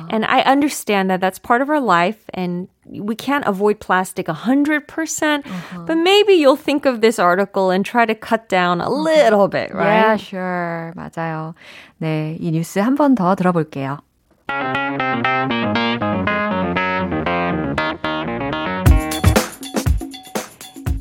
And 0.10 0.26
I 0.26 0.42
understand 0.48 1.10
that 1.10 1.20
that's 1.22 1.40
part 1.40 1.62
of 1.62 1.70
our 1.70 1.80
life 1.82 2.24
and 2.34 2.68
we 2.90 3.16
can't 3.16 3.46
avoid 3.46 3.80
plastic 3.80 4.26
100%, 4.28 4.88
percent 4.88 5.46
but 5.86 5.96
maybe 5.96 6.34
you'll 6.34 6.56
think 6.60 6.86
of 6.86 7.02
this 7.02 7.20
article 7.20 7.70
and 7.70 7.86
try 7.86 8.06
to 8.06 8.16
cut 8.16 8.50
down 8.50 8.82
a 8.82 8.90
little 8.90 9.48
bit, 9.48 9.70
Yeah, 9.70 10.12
right? 10.16 10.20
sure. 10.20 10.94
맞아요. 10.98 11.54
네, 12.02 12.38
이 12.42 12.52
뉴스 12.52 12.80
한 12.80 12.96
번 12.98 13.16
더 13.16 13.36
들어볼게요. 13.36 14.00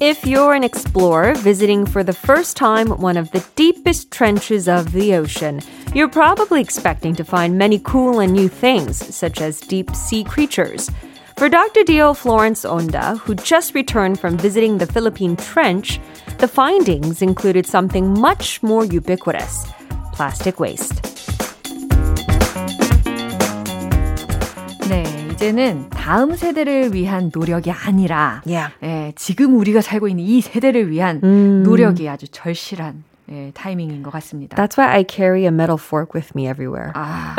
If 0.07 0.23
you're 0.23 0.53
an 0.53 0.63
explorer 0.63 1.33
visiting 1.33 1.83
for 1.87 2.03
the 2.03 2.13
first 2.13 2.55
time 2.55 2.89
one 2.89 3.17
of 3.17 3.31
the 3.31 3.43
deepest 3.55 4.11
trenches 4.11 4.67
of 4.67 4.91
the 4.91 5.15
ocean, 5.15 5.61
you're 5.95 6.07
probably 6.07 6.61
expecting 6.61 7.15
to 7.15 7.23
find 7.23 7.57
many 7.57 7.79
cool 7.79 8.19
and 8.19 8.31
new 8.31 8.47
things, 8.47 8.97
such 9.15 9.41
as 9.41 9.59
deep 9.59 9.95
sea 9.95 10.23
creatures. 10.23 10.91
For 11.37 11.49
Dr. 11.49 11.83
Dio 11.83 12.13
Florence 12.13 12.65
Onda, 12.65 13.17
who 13.17 13.33
just 13.33 13.73
returned 13.73 14.19
from 14.19 14.37
visiting 14.37 14.77
the 14.77 14.85
Philippine 14.85 15.37
Trench, 15.37 15.99
the 16.37 16.47
findings 16.47 17.23
included 17.23 17.65
something 17.65 18.19
much 18.19 18.61
more 18.61 18.85
ubiquitous 18.85 19.65
plastic 20.13 20.59
waste. 20.59 21.14
이제는 25.45 25.89
다음 25.89 26.33
세대를 26.33 26.93
위한 26.93 27.29
노력이 27.33 27.69
아니라 27.69 28.41
Yeah. 28.47 28.73
예, 28.83 29.11
지금 29.17 29.57
우리가 29.59 29.81
살고 29.81 30.07
있는 30.07 30.23
이 30.23 30.39
세대를 30.39 30.89
위한 30.89 31.19
노력이 31.63 32.07
아주 32.07 32.27
절실한 32.29 33.03
예, 33.31 33.51
타이밍인 33.53 34.01
것 34.01 34.11
같습니다. 34.13 34.55
That's 34.55 34.77
why 34.79 34.87
I 34.95 35.03
carry 35.07 35.41
a 35.41 35.47
metal 35.49 35.77
fork 35.77 36.11
with 36.15 36.31
me 36.37 36.47
everywhere. 36.47 36.91
아, 36.95 37.35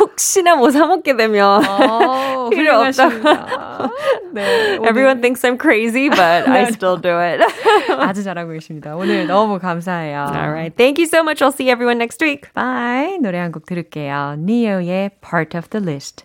혹시나 0.00 0.56
뭐 0.56 0.70
사 0.72 0.86
먹게 0.86 1.16
되면 1.16 1.62
어, 1.64 2.48
필요 2.50 2.72
훌륭하십니다. 2.72 3.88
네, 4.32 4.76
오늘 4.78 4.88
Everyone 4.90 5.20
thinks 5.20 5.46
I'm 5.46 5.60
crazy, 5.60 6.08
but 6.08 6.48
I 6.50 6.64
still 6.72 7.00
do 7.00 7.10
it. 7.20 7.40
아주 8.00 8.24
잘하고 8.24 8.50
계십니다. 8.52 8.96
오늘 8.96 9.26
너무 9.28 9.60
감사해요. 9.60 10.26
All 10.34 10.50
right. 10.50 10.74
Thank 10.76 10.98
you 10.98 11.06
so 11.06 11.20
much. 11.22 11.40
I'll 11.44 11.52
see 11.54 11.70
everyone 11.70 11.98
next 11.98 12.20
week. 12.20 12.50
Bye. 12.54 13.18
노래 13.22 13.38
한 13.38 13.52
곡 13.52 13.64
들을게요. 13.66 14.36
니오의 14.40 15.10
Part 15.20 15.56
of 15.56 15.68
the 15.70 15.84
List. 15.84 16.24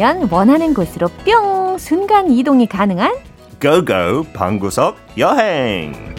외우면 0.00 0.28
원하는 0.30 0.72
곳으로 0.72 1.08
뿅 1.26 1.76
순간 1.76 2.30
이동이 2.30 2.66
가능한 2.66 3.14
고고 3.60 4.24
방구석 4.32 4.96
여행. 5.18 6.09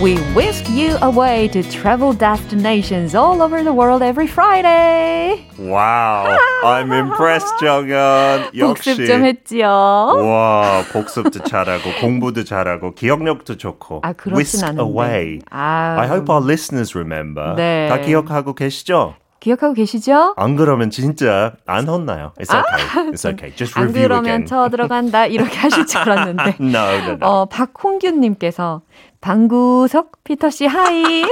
We 0.00 0.14
whisk 0.32 0.68
you 0.70 0.96
away 1.02 1.48
to 1.48 1.60
travel 1.64 2.12
destinations 2.12 3.16
all 3.16 3.42
over 3.42 3.64
the 3.64 3.72
world 3.72 4.00
every 4.00 4.28
Friday. 4.28 5.44
Wow, 5.58 6.38
I'm 6.62 6.92
impressed, 6.92 7.52
정연. 7.58 8.50
역시. 8.56 8.94
복습 8.94 9.06
좀 9.08 9.24
했지요. 9.24 9.66
와, 9.68 10.84
복습도 10.92 11.42
잘하고 11.42 11.90
공부도 12.00 12.44
잘하고 12.44 12.94
기억력도 12.94 13.56
좋고. 13.56 14.02
아, 14.04 14.12
그렇진 14.12 14.36
Whisk 14.36 14.64
않은데. 14.68 14.82
away. 14.82 15.40
아, 15.50 15.96
I 15.98 16.06
hope 16.06 16.30
our 16.32 16.44
listeners 16.44 16.96
remember. 16.96 17.56
네. 17.56 17.88
다 17.88 17.98
기억하고 17.98 18.54
계시죠? 18.54 19.16
기억하고 19.40 19.72
계시죠? 19.74 20.34
안 20.36 20.56
그러면 20.56 20.90
진짜 20.90 21.52
안 21.64 21.88
혼나요. 21.88 22.32
It's 22.40 22.52
okay. 22.52 23.12
It's 23.12 23.24
okay. 23.24 23.52
Just 23.54 23.74
안 23.78 23.84
review 23.84 24.08
그러면 24.08 24.24
again. 24.42 24.46
쳐 24.46 24.68
들어간다 24.68 25.26
이렇게 25.26 25.56
하실 25.58 25.86
줄 25.86 26.00
알았는데. 26.00 26.56
No, 26.60 26.78
no, 26.78 27.12
no. 27.12 27.18
어, 27.26 27.44
박홍균님께서 27.46 28.82
방구석 29.20 30.24
피터 30.24 30.50
씨 30.50 30.66
하이. 30.66 31.24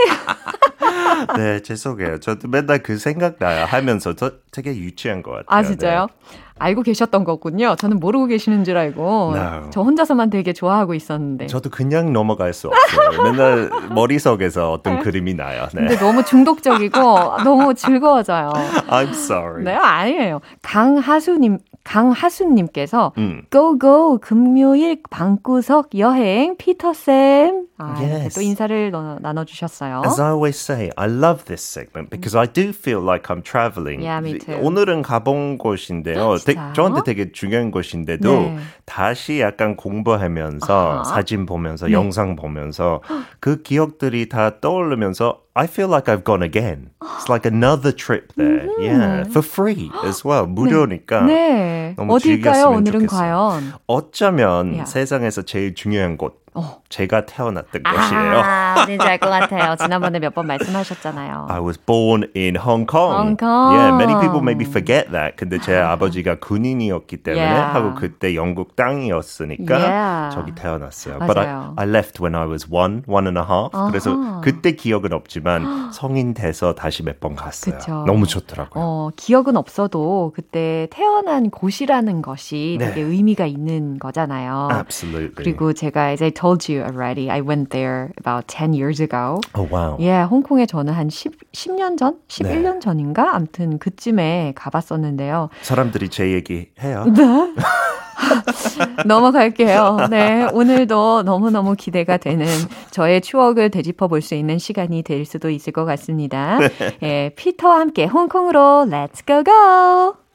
네, 1.37 1.62
죄송해요. 1.62 2.21
저도 2.21 2.49
맨날 2.49 2.83
그 2.83 2.99
생각나요. 2.99 3.64
하면서 3.64 4.14
저 4.14 4.33
되게 4.50 4.76
유치한 4.76 5.23
것 5.23 5.31
같아요. 5.31 5.47
아 5.49 5.62
진짜요? 5.62 6.07
네. 6.31 6.38
알고 6.59 6.83
계셨던 6.83 7.25
거군요. 7.25 7.77
저는 7.77 8.01
모르고 8.01 8.27
계시는 8.27 8.65
줄 8.65 8.77
알고 8.79 9.33
No. 9.37 9.71
저 9.71 9.83
혼자서만 9.83 10.31
되게 10.31 10.53
좋아하고 10.53 10.95
있었는데. 10.95 11.47
저도 11.49 11.69
그냥 11.71 12.13
넘어갈 12.13 12.53
수 12.55 12.69
없어요. 12.69 13.23
맨날 13.23 13.71
머릿속에서 13.95 14.73
어떤 14.73 15.01
그림이 15.01 15.35
나요. 15.35 15.67
네. 15.75 15.81
근데 15.83 15.97
너무 15.99 16.25
중독적이고 16.25 16.99
너무 17.45 17.75
즐거워져요. 17.75 18.53
I'm 18.89 19.11
sorry. 19.11 19.65
네, 19.65 19.75
아니에요. 19.75 20.41
강하수님, 20.63 21.59
강하수님께서 21.85 23.13
음. 23.19 23.43
Go 23.51 23.79
Go 23.79 24.19
금요일 24.21 25.03
방구석 25.11 25.91
여행 25.99 26.57
피터 26.57 26.93
쌤. 26.95 27.67
아, 27.79 27.95
이렇게 28.01 28.11
Yes. 28.15 28.35
또 28.35 28.41
인사를 28.41 28.91
너- 28.91 29.19
나눠 29.21 29.45
주셨어요. 29.45 30.01
As 30.07 30.19
I 30.19 30.31
always 30.33 30.57
say, 30.59 30.91
I 30.97 31.09
love 31.11 31.45
this 31.45 31.63
segment 31.63 32.09
because 32.09 32.35
I 32.35 32.47
do 32.51 32.71
feel 32.71 33.03
like 33.05 33.25
I'm 33.29 33.43
traveling. 33.45 34.01
Yeah, 34.03 34.19
me 34.27 34.39
too. 34.39 34.57
오늘은 34.63 35.03
가본 35.03 35.59
곳인데요. 35.59 36.39
되-? 36.47 36.73
저한테 36.73 37.03
되게 37.05 37.33
중요한 37.33 37.71
곳인데도 37.71 38.31
네. 38.31 38.59
다시 38.87 39.41
약간 39.41 39.76
공부하면서 39.76 40.93
아하. 40.93 41.05
사진 41.05 41.45
보면서 41.45 41.87
네. 41.87 41.93
영상 41.93 42.37
보면서 42.37 43.03
그 43.41 43.62
기억들이 43.62 44.29
다 44.29 44.61
떠오르면서 44.61 45.41
I 45.55 45.65
feel 45.67 45.91
like 45.91 46.12
I've 46.15 46.25
gone 46.25 46.43
again. 46.43 46.91
It's 47.03 47.29
like 47.31 47.45
another 47.50 47.91
trip 47.95 48.33
there. 48.37 48.69
Yeah, 48.79 49.25
for 49.29 49.43
free 49.43 49.91
as 50.05 50.23
well. 50.26 50.47
무료니까. 50.47 51.23
네. 51.23 51.95
너무 51.97 52.15
어딜까요? 52.15 52.53
즐겼으면 52.53 52.75
오늘은 52.76 53.00
좋겠어요. 53.09 53.35
과연? 53.35 53.73
어쩌면 53.87 54.67
Yeah. 54.73 54.85
세상에서 54.91 55.43
제일 55.43 55.75
중요한 55.75 56.17
곳, 56.19 56.45
어. 56.57 56.81
제가 56.89 57.27
태어났던 57.27 57.83
곳이에요. 57.83 58.41
아, 58.43 58.75
어딘지 58.83 59.07
알것 59.07 59.29
같아요. 59.29 59.77
지난번에 59.81 60.19
몇 60.19 60.35
번 60.35 60.47
말씀하셨잖아요. 60.47 61.47
I 61.51 61.61
was 61.61 61.79
born 61.79 62.25
in 62.37 62.57
Hong 62.57 62.87
Kong. 62.87 63.15
Hong 63.15 63.37
Kong. 63.37 63.75
Yeah, 63.77 63.93
many 63.97 64.15
people 64.21 64.41
maybe 64.41 64.65
forget 64.67 65.11
that. 65.13 65.37
근데 65.37 65.59
제 65.61 65.77
아버지가 65.79 66.37
군인이었기 66.41 67.19
때문에 67.23 67.43
Yeah. 67.47 67.73
하고 67.75 67.95
그때 67.95 68.35
영국 68.35 68.77
땅이었으니까 68.77 69.75
Yeah. 69.79 70.35
저기 70.35 70.55
태어났어요. 70.55 71.19
But 71.19 71.39
I, 71.39 71.47
맞아요. 71.47 71.75
I 71.77 71.87
left 71.89 72.21
when 72.23 72.35
I 72.35 72.47
was 72.47 72.67
one, 72.71 73.03
one 73.07 73.27
and 73.27 73.39
a 73.39 73.45
half. 73.45 73.71
그래서 73.91 74.41
그때 74.43 74.73
기억은 74.73 75.13
없지만 75.13 75.91
성인 75.93 76.35
돼서 76.35 76.75
다시 76.75 77.03
몇 77.03 77.21
번 77.21 77.35
갔어요. 77.35 77.79
그쵸. 77.79 78.05
너무 78.07 78.27
좋더라고요. 78.27 78.83
어, 78.85 79.11
기억은 79.17 79.57
없어도 79.57 80.33
그때 80.37 80.87
태어난 80.91 81.51
곳이라는 81.51 82.21
것이 82.23 82.77
네. 82.79 82.89
되게 82.89 83.01
의미가 83.01 83.47
있는 83.47 83.99
거잖아요. 83.99 84.69
Absolutely. 84.71 85.35
그리고 85.35 85.73
제가 85.73 86.11
as 86.11 86.23
I 86.23 86.31
told 86.47 86.69
you 86.69 86.83
already, 86.83 87.29
I 87.29 87.41
went 87.41 87.71
there 87.71 88.12
about 88.19 88.47
10 88.47 88.73
years 88.73 89.00
ago. 89.00 89.41
oh 89.55 89.67
wow. 89.69 89.97
예, 90.00 90.23
홍콩에 90.23 90.67
저는 90.67 90.93
한 90.93 91.09
10, 91.11 91.33
10년 91.53 91.99
전? 91.99 92.17
11년 92.29 92.81
전인가? 92.81 93.35
암튼 93.35 93.79
그쯤에 93.79 94.53
가봤었는데요. 94.55 95.49
사람들이 95.62 96.09
제 96.09 96.33
얘기 96.33 96.69
해요. 96.83 97.05
넘어갈게요. 99.05 100.06
네, 100.11 100.49
오늘도 100.52 101.23
너무너무 101.25 101.75
기대가 101.76 102.17
되는 102.17 102.47
저의 102.91 103.21
추억을 103.21 103.71
되짚어 103.71 104.09
볼 104.09 104.23
수 104.23 104.35
있는 104.35 104.59
시간이 104.59 105.02
될 105.02 105.25
수도 105.25 105.50
있을 105.50 105.73
것 105.73 105.85
같습니다. 105.85 106.59
예, 107.02 107.30
피터와 107.37 107.80
함께 107.80 108.06
홍콩으로 108.06 108.87
Let's 108.89 109.26
go 109.26 109.43
go! 109.45 110.25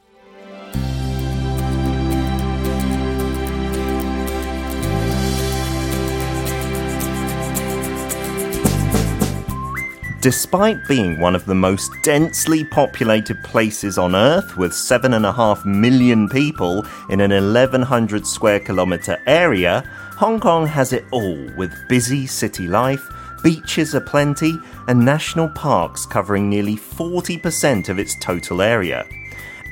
Despite 10.21 10.88
being 10.88 11.19
one 11.19 11.34
of 11.36 11.47
the 11.47 11.55
most 11.55 11.91
densely 12.03 12.63
populated 12.63 13.43
places 13.43 13.97
on 13.97 14.15
Earth, 14.15 14.55
with 14.55 14.71
7.5 14.71 15.65
million 15.65 16.29
people 16.29 16.86
in 17.10 17.21
an 17.21 17.31
1100 17.31 18.27
square 18.27 18.60
kilometer 18.60 19.19
area, 19.25 19.84
Hong 20.17 20.39
Kong 20.39 20.67
has 20.67 20.93
it 20.93 21.05
all 21.10 21.49
with 21.57 21.73
busy 21.89 22.27
city 22.27 22.67
life, 22.67 23.03
beaches 23.41 23.95
aplenty, 23.95 24.60
and 24.88 25.03
national 25.03 25.49
parks 25.49 26.05
covering 26.05 26.47
nearly 26.47 26.75
40% 26.75 27.89
of 27.89 27.97
its 27.97 28.15
total 28.19 28.62
area. 28.62 29.07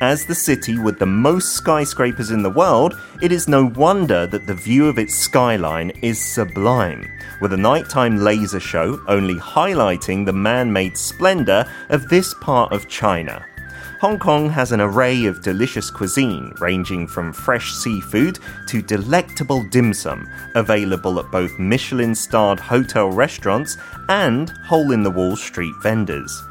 As 0.02 0.26
the 0.26 0.36
city 0.36 0.80
with 0.80 0.98
the 0.98 1.06
most 1.06 1.52
skyscrapers 1.52 2.32
in 2.32 2.42
the 2.42 2.50
world, 2.50 2.98
it 3.22 3.34
is 3.34 3.50
no 3.50 3.66
wonder 3.66 4.26
that 4.28 4.48
the 4.48 4.54
view 4.54 4.88
of 4.88 4.98
its 4.98 5.14
skyline 5.14 5.90
is 6.02 6.24
sublime, 6.24 7.12
with 7.42 7.52
a 7.52 7.58
nighttime 7.58 8.16
laser 8.18 8.62
show 8.62 9.02
only 9.10 9.36
highlighting 9.36 10.26
the 10.26 10.32
man 10.32 10.72
made 10.72 10.98
splendor 10.98 11.70
of 11.90 12.08
this 12.08 12.34
part 12.36 12.72
of 12.72 12.88
China. 12.88 13.46
Hong 14.00 14.18
Kong 14.18 14.50
has 14.50 14.72
an 14.72 14.80
array 14.80 15.26
of 15.26 15.42
delicious 15.42 15.92
cuisine, 15.92 16.54
ranging 16.62 17.06
from 17.06 17.34
fresh 17.34 17.74
seafood 17.74 18.40
to 18.68 18.82
delectable 18.82 19.66
dim 19.66 19.94
sum, 19.94 20.30
available 20.56 21.20
at 21.20 21.30
both 21.30 21.60
Michelin 21.60 22.16
starred 22.16 22.62
hotel 22.62 23.12
restaurants 23.12 23.78
and 24.08 24.52
hole 24.64 24.94
in 24.94 25.04
the 25.04 25.12
wall 25.12 25.36
street 25.36 25.76
vendors. 25.84 26.42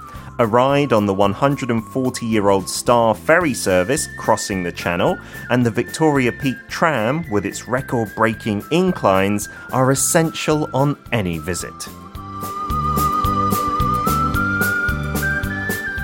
A 0.40 0.46
ride 0.46 0.92
on 0.92 1.05
the 1.05 1.14
140 1.14 2.24
year 2.24 2.48
old 2.48 2.68
Star 2.68 3.12
ferry 3.12 3.55
service 3.55 4.09
crossing 4.16 4.62
the 4.62 4.70
channel 4.70 5.18
and 5.51 5.66
the 5.66 5.70
Victoria 5.70 6.31
Peak 6.31 6.57
tram 6.68 7.29
with 7.29 7.44
its 7.44 7.66
record 7.66 8.12
breaking 8.14 8.62
inclines 8.70 9.48
are 9.72 9.90
essential 9.90 10.70
on 10.72 10.96
any 11.11 11.38
visit. 11.38 11.88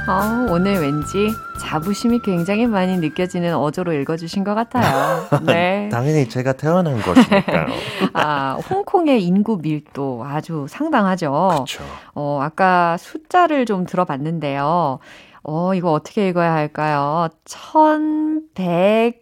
어, 0.06 0.52
오늘 0.52 0.80
왠지 0.82 1.30
자부심이 1.58 2.18
굉장히 2.20 2.66
많이 2.66 2.98
느껴지는 2.98 3.54
어조로 3.56 3.94
읽어주신 3.94 4.44
것 4.44 4.54
같아요. 4.54 5.26
네. 5.46 5.88
당연히 5.90 6.28
제가 6.28 6.52
태어난 6.52 7.00
곳이니까요. 7.00 7.66
아, 8.12 8.58
홍콩의 8.68 9.24
인구 9.24 9.58
밀도 9.62 10.24
아주 10.26 10.66
상당하죠. 10.68 11.48
그렇죠. 11.54 11.84
어, 12.14 12.38
아까 12.42 12.98
숫자를 12.98 13.64
좀 13.64 13.86
들어봤는데요. 13.86 14.98
어, 15.42 15.74
이거 15.74 15.92
어떻게 15.92 16.28
읽어야 16.28 16.52
할까요? 16.52 17.28
1100 17.44 19.20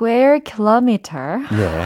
square 0.00 0.40
kilometer. 0.40 1.38
네. 1.50 1.84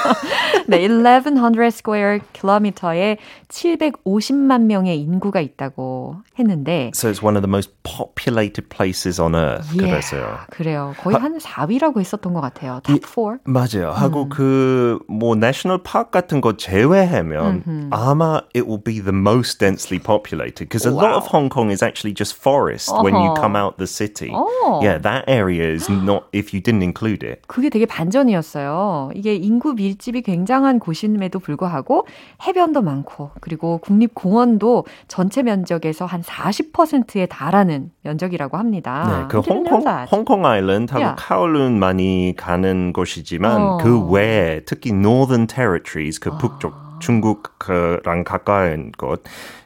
네, 0.67 0.79
1100 0.87 1.67
square 1.67 2.19
kilometer에 2.33 3.17
750만 3.49 4.63
명의 4.63 4.99
인구가 5.01 5.39
있다고 5.39 6.17
했는데 6.39 6.91
So 6.95 7.09
it's 7.09 7.21
one 7.21 7.35
of 7.35 7.41
the 7.41 7.49
most 7.49 7.71
populated 7.83 8.69
places 8.69 9.19
on 9.21 9.35
earth. 9.35 9.67
예, 9.75 9.81
그래서요. 9.81 10.37
그래요. 10.49 10.93
거의 10.99 11.17
한 11.17 11.37
4위라고 11.37 11.99
했었던 11.99 12.33
것 12.33 12.41
같아요. 12.41 12.79
탑 12.83 12.99
4. 13.05 13.39
맞아요. 13.45 13.91
하고 13.91 14.29
그 14.29 14.99
뭐 15.07 15.35
내셔널 15.35 15.83
파크 15.83 16.09
같은 16.11 16.41
거 16.41 16.55
제외하면 16.57 17.89
아마 17.91 18.41
it 18.55 18.65
will 18.67 18.81
be 18.81 18.99
the 19.01 19.13
most 19.13 19.59
densely 19.59 19.99
populated 20.01 20.65
because 20.69 20.85
a 20.85 20.91
lot 20.91 21.13
of 21.15 21.25
Hong 21.27 21.49
Kong 21.49 21.69
is 21.71 21.83
actually 21.83 22.13
just 22.13 22.35
forest 22.35 22.91
when 23.03 23.15
you 23.15 23.33
come 23.35 23.55
out 23.55 23.77
the 23.77 23.87
city. 23.87 24.31
어. 24.31 24.81
Yeah, 24.83 24.97
that 24.99 25.25
area 25.27 25.67
is 25.67 25.89
not 25.89 26.25
if 26.33 26.53
you 26.53 26.61
didn't 26.61 26.83
include 26.83 27.23
it. 27.23 27.41
그게 27.50 27.68
되게 27.68 27.84
반전이었어요. 27.84 29.10
이게 29.16 29.34
인구 29.34 29.74
밀집이 29.74 30.22
굉장한 30.22 30.78
곳임에도 30.78 31.40
불구하고 31.40 32.06
해변도 32.46 32.80
많고 32.80 33.32
그리고 33.40 33.78
국립공원도 33.78 34.84
전체 35.08 35.42
면적에서 35.42 36.04
한 36.04 36.22
40%에 36.22 37.26
달하는 37.26 37.90
면적이라고 38.02 38.56
합니다. 38.56 39.22
네, 39.22 39.26
그 39.28 39.40
홍콩. 39.40 39.84
홍콩 40.12 40.46
아일랜드하고 40.46 41.00
Yeah. 41.00 41.16
카올룬 41.18 41.80
많이 41.80 42.34
가는 42.36 42.92
곳이지만 42.92 43.60
어. 43.60 43.78
그 43.78 44.06
외에 44.10 44.60
특히 44.64 44.90
Northern 44.92 45.48
Territories 45.48 46.20
그 46.20 46.30
북쪽 46.38 46.72
중국랑 47.00 48.22
가까운 48.24 48.92
곳 48.96 49.24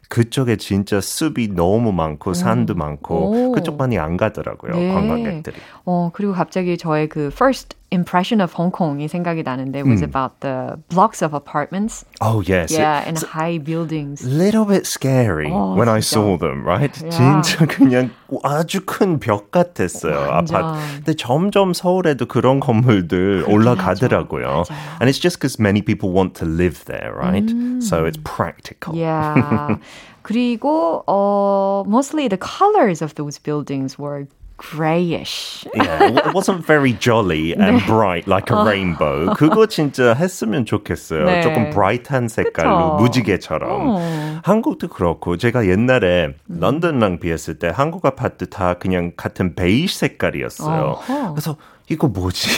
그쪽에 0.08 0.56
진짜 0.56 1.00
숲이 1.00 1.48
너무 1.54 1.92
많고 1.92 2.34
산도 2.34 2.74
많고 2.74 3.50
오. 3.50 3.52
그쪽 3.52 3.76
많이 3.76 3.98
안 3.98 4.16
가더라고요 4.16 4.74
네. 4.74 4.92
관광객들이. 4.92 5.56
어, 5.84 6.10
그리고 6.12 6.32
갑자기 6.32 6.76
저의 6.78 7.08
그 7.08 7.30
first 7.32 7.76
impression 7.91 8.39
of 8.39 8.53
Hong 8.53 8.69
Kong이 8.71 9.07
생각이 9.09 9.41
나는데 9.41 9.81
was 9.81 10.03
about 10.03 10.41
the 10.41 10.77
blocks 10.89 11.23
of 11.23 11.33
apartments. 11.33 12.05
Oh 12.21 12.41
yes, 12.45 12.69
Yeah, 12.71 13.01
and 13.07 13.17
high 13.17 13.57
buildings. 13.57 14.21
little 14.23 14.63
bit 14.65 14.85
scary 14.85 15.49
어, 15.49 15.75
when 15.75 15.89
I 15.89 15.97
진짜. 15.99 16.13
saw 16.13 16.37
them, 16.37 16.63
right? 16.63 16.93
야. 16.93 17.09
진짜 17.09 17.65
그냥 17.65 18.11
아주 18.43 18.85
큰 18.85 19.17
벽 19.19 19.49
같았어요, 19.49 20.29
완전. 20.29 20.55
아파트. 20.63 20.95
근데 21.03 21.13
점점 21.15 21.73
서울에도 21.73 22.27
그런 22.27 22.59
건물들 22.59 23.45
올라가더라고요. 23.49 24.45
맞아요. 24.69 24.99
And 25.01 25.09
it's 25.09 25.17
just 25.19 25.39
because 25.39 25.57
many 25.59 25.81
people 25.81 26.11
want 26.11 26.35
to 26.35 26.45
live 26.45 26.85
there, 26.85 27.11
right? 27.17 27.49
So 27.81 28.05
it's 28.05 28.19
practical. 28.23 28.93
Yeah. 28.95 29.77
그리고 30.21 31.03
어, 31.07 31.83
mostly 31.87 32.27
the 32.27 32.37
colors 32.37 33.01
of 33.01 33.15
those 33.15 33.39
buildings 33.39 33.97
were 33.97 34.27
grayish. 34.56 35.66
Yeah, 35.74 36.04
it 36.04 36.34
wasn't 36.34 36.64
very 36.64 36.92
jolly 36.92 37.54
and 37.54 37.82
bright 37.86 38.26
like 38.26 38.50
a 38.50 38.64
rainbow. 38.64 39.34
그거 39.34 39.66
진짜 39.66 40.14
했으면 40.14 40.64
좋겠어요. 40.64 41.24
네. 41.24 41.42
조금 41.42 41.70
브라이트한 41.70 42.28
색깔로 42.28 42.96
그쵸. 42.96 43.02
무지개처럼. 43.02 43.70
어. 43.88 44.40
한국도 44.42 44.88
그렇고 44.88 45.36
제가 45.36 45.66
옛날에 45.66 46.34
런던랑 46.48 47.18
비했을 47.20 47.58
때 47.58 47.70
한국 47.74 48.04
아파트 48.06 48.48
다 48.48 48.74
그냥 48.74 49.12
같은 49.16 49.54
베이지 49.54 49.94
색깔이었어요. 49.96 50.82
어허. 50.82 51.32
그래서 51.32 51.56
이거 51.90 52.08
뭐지? 52.08 52.48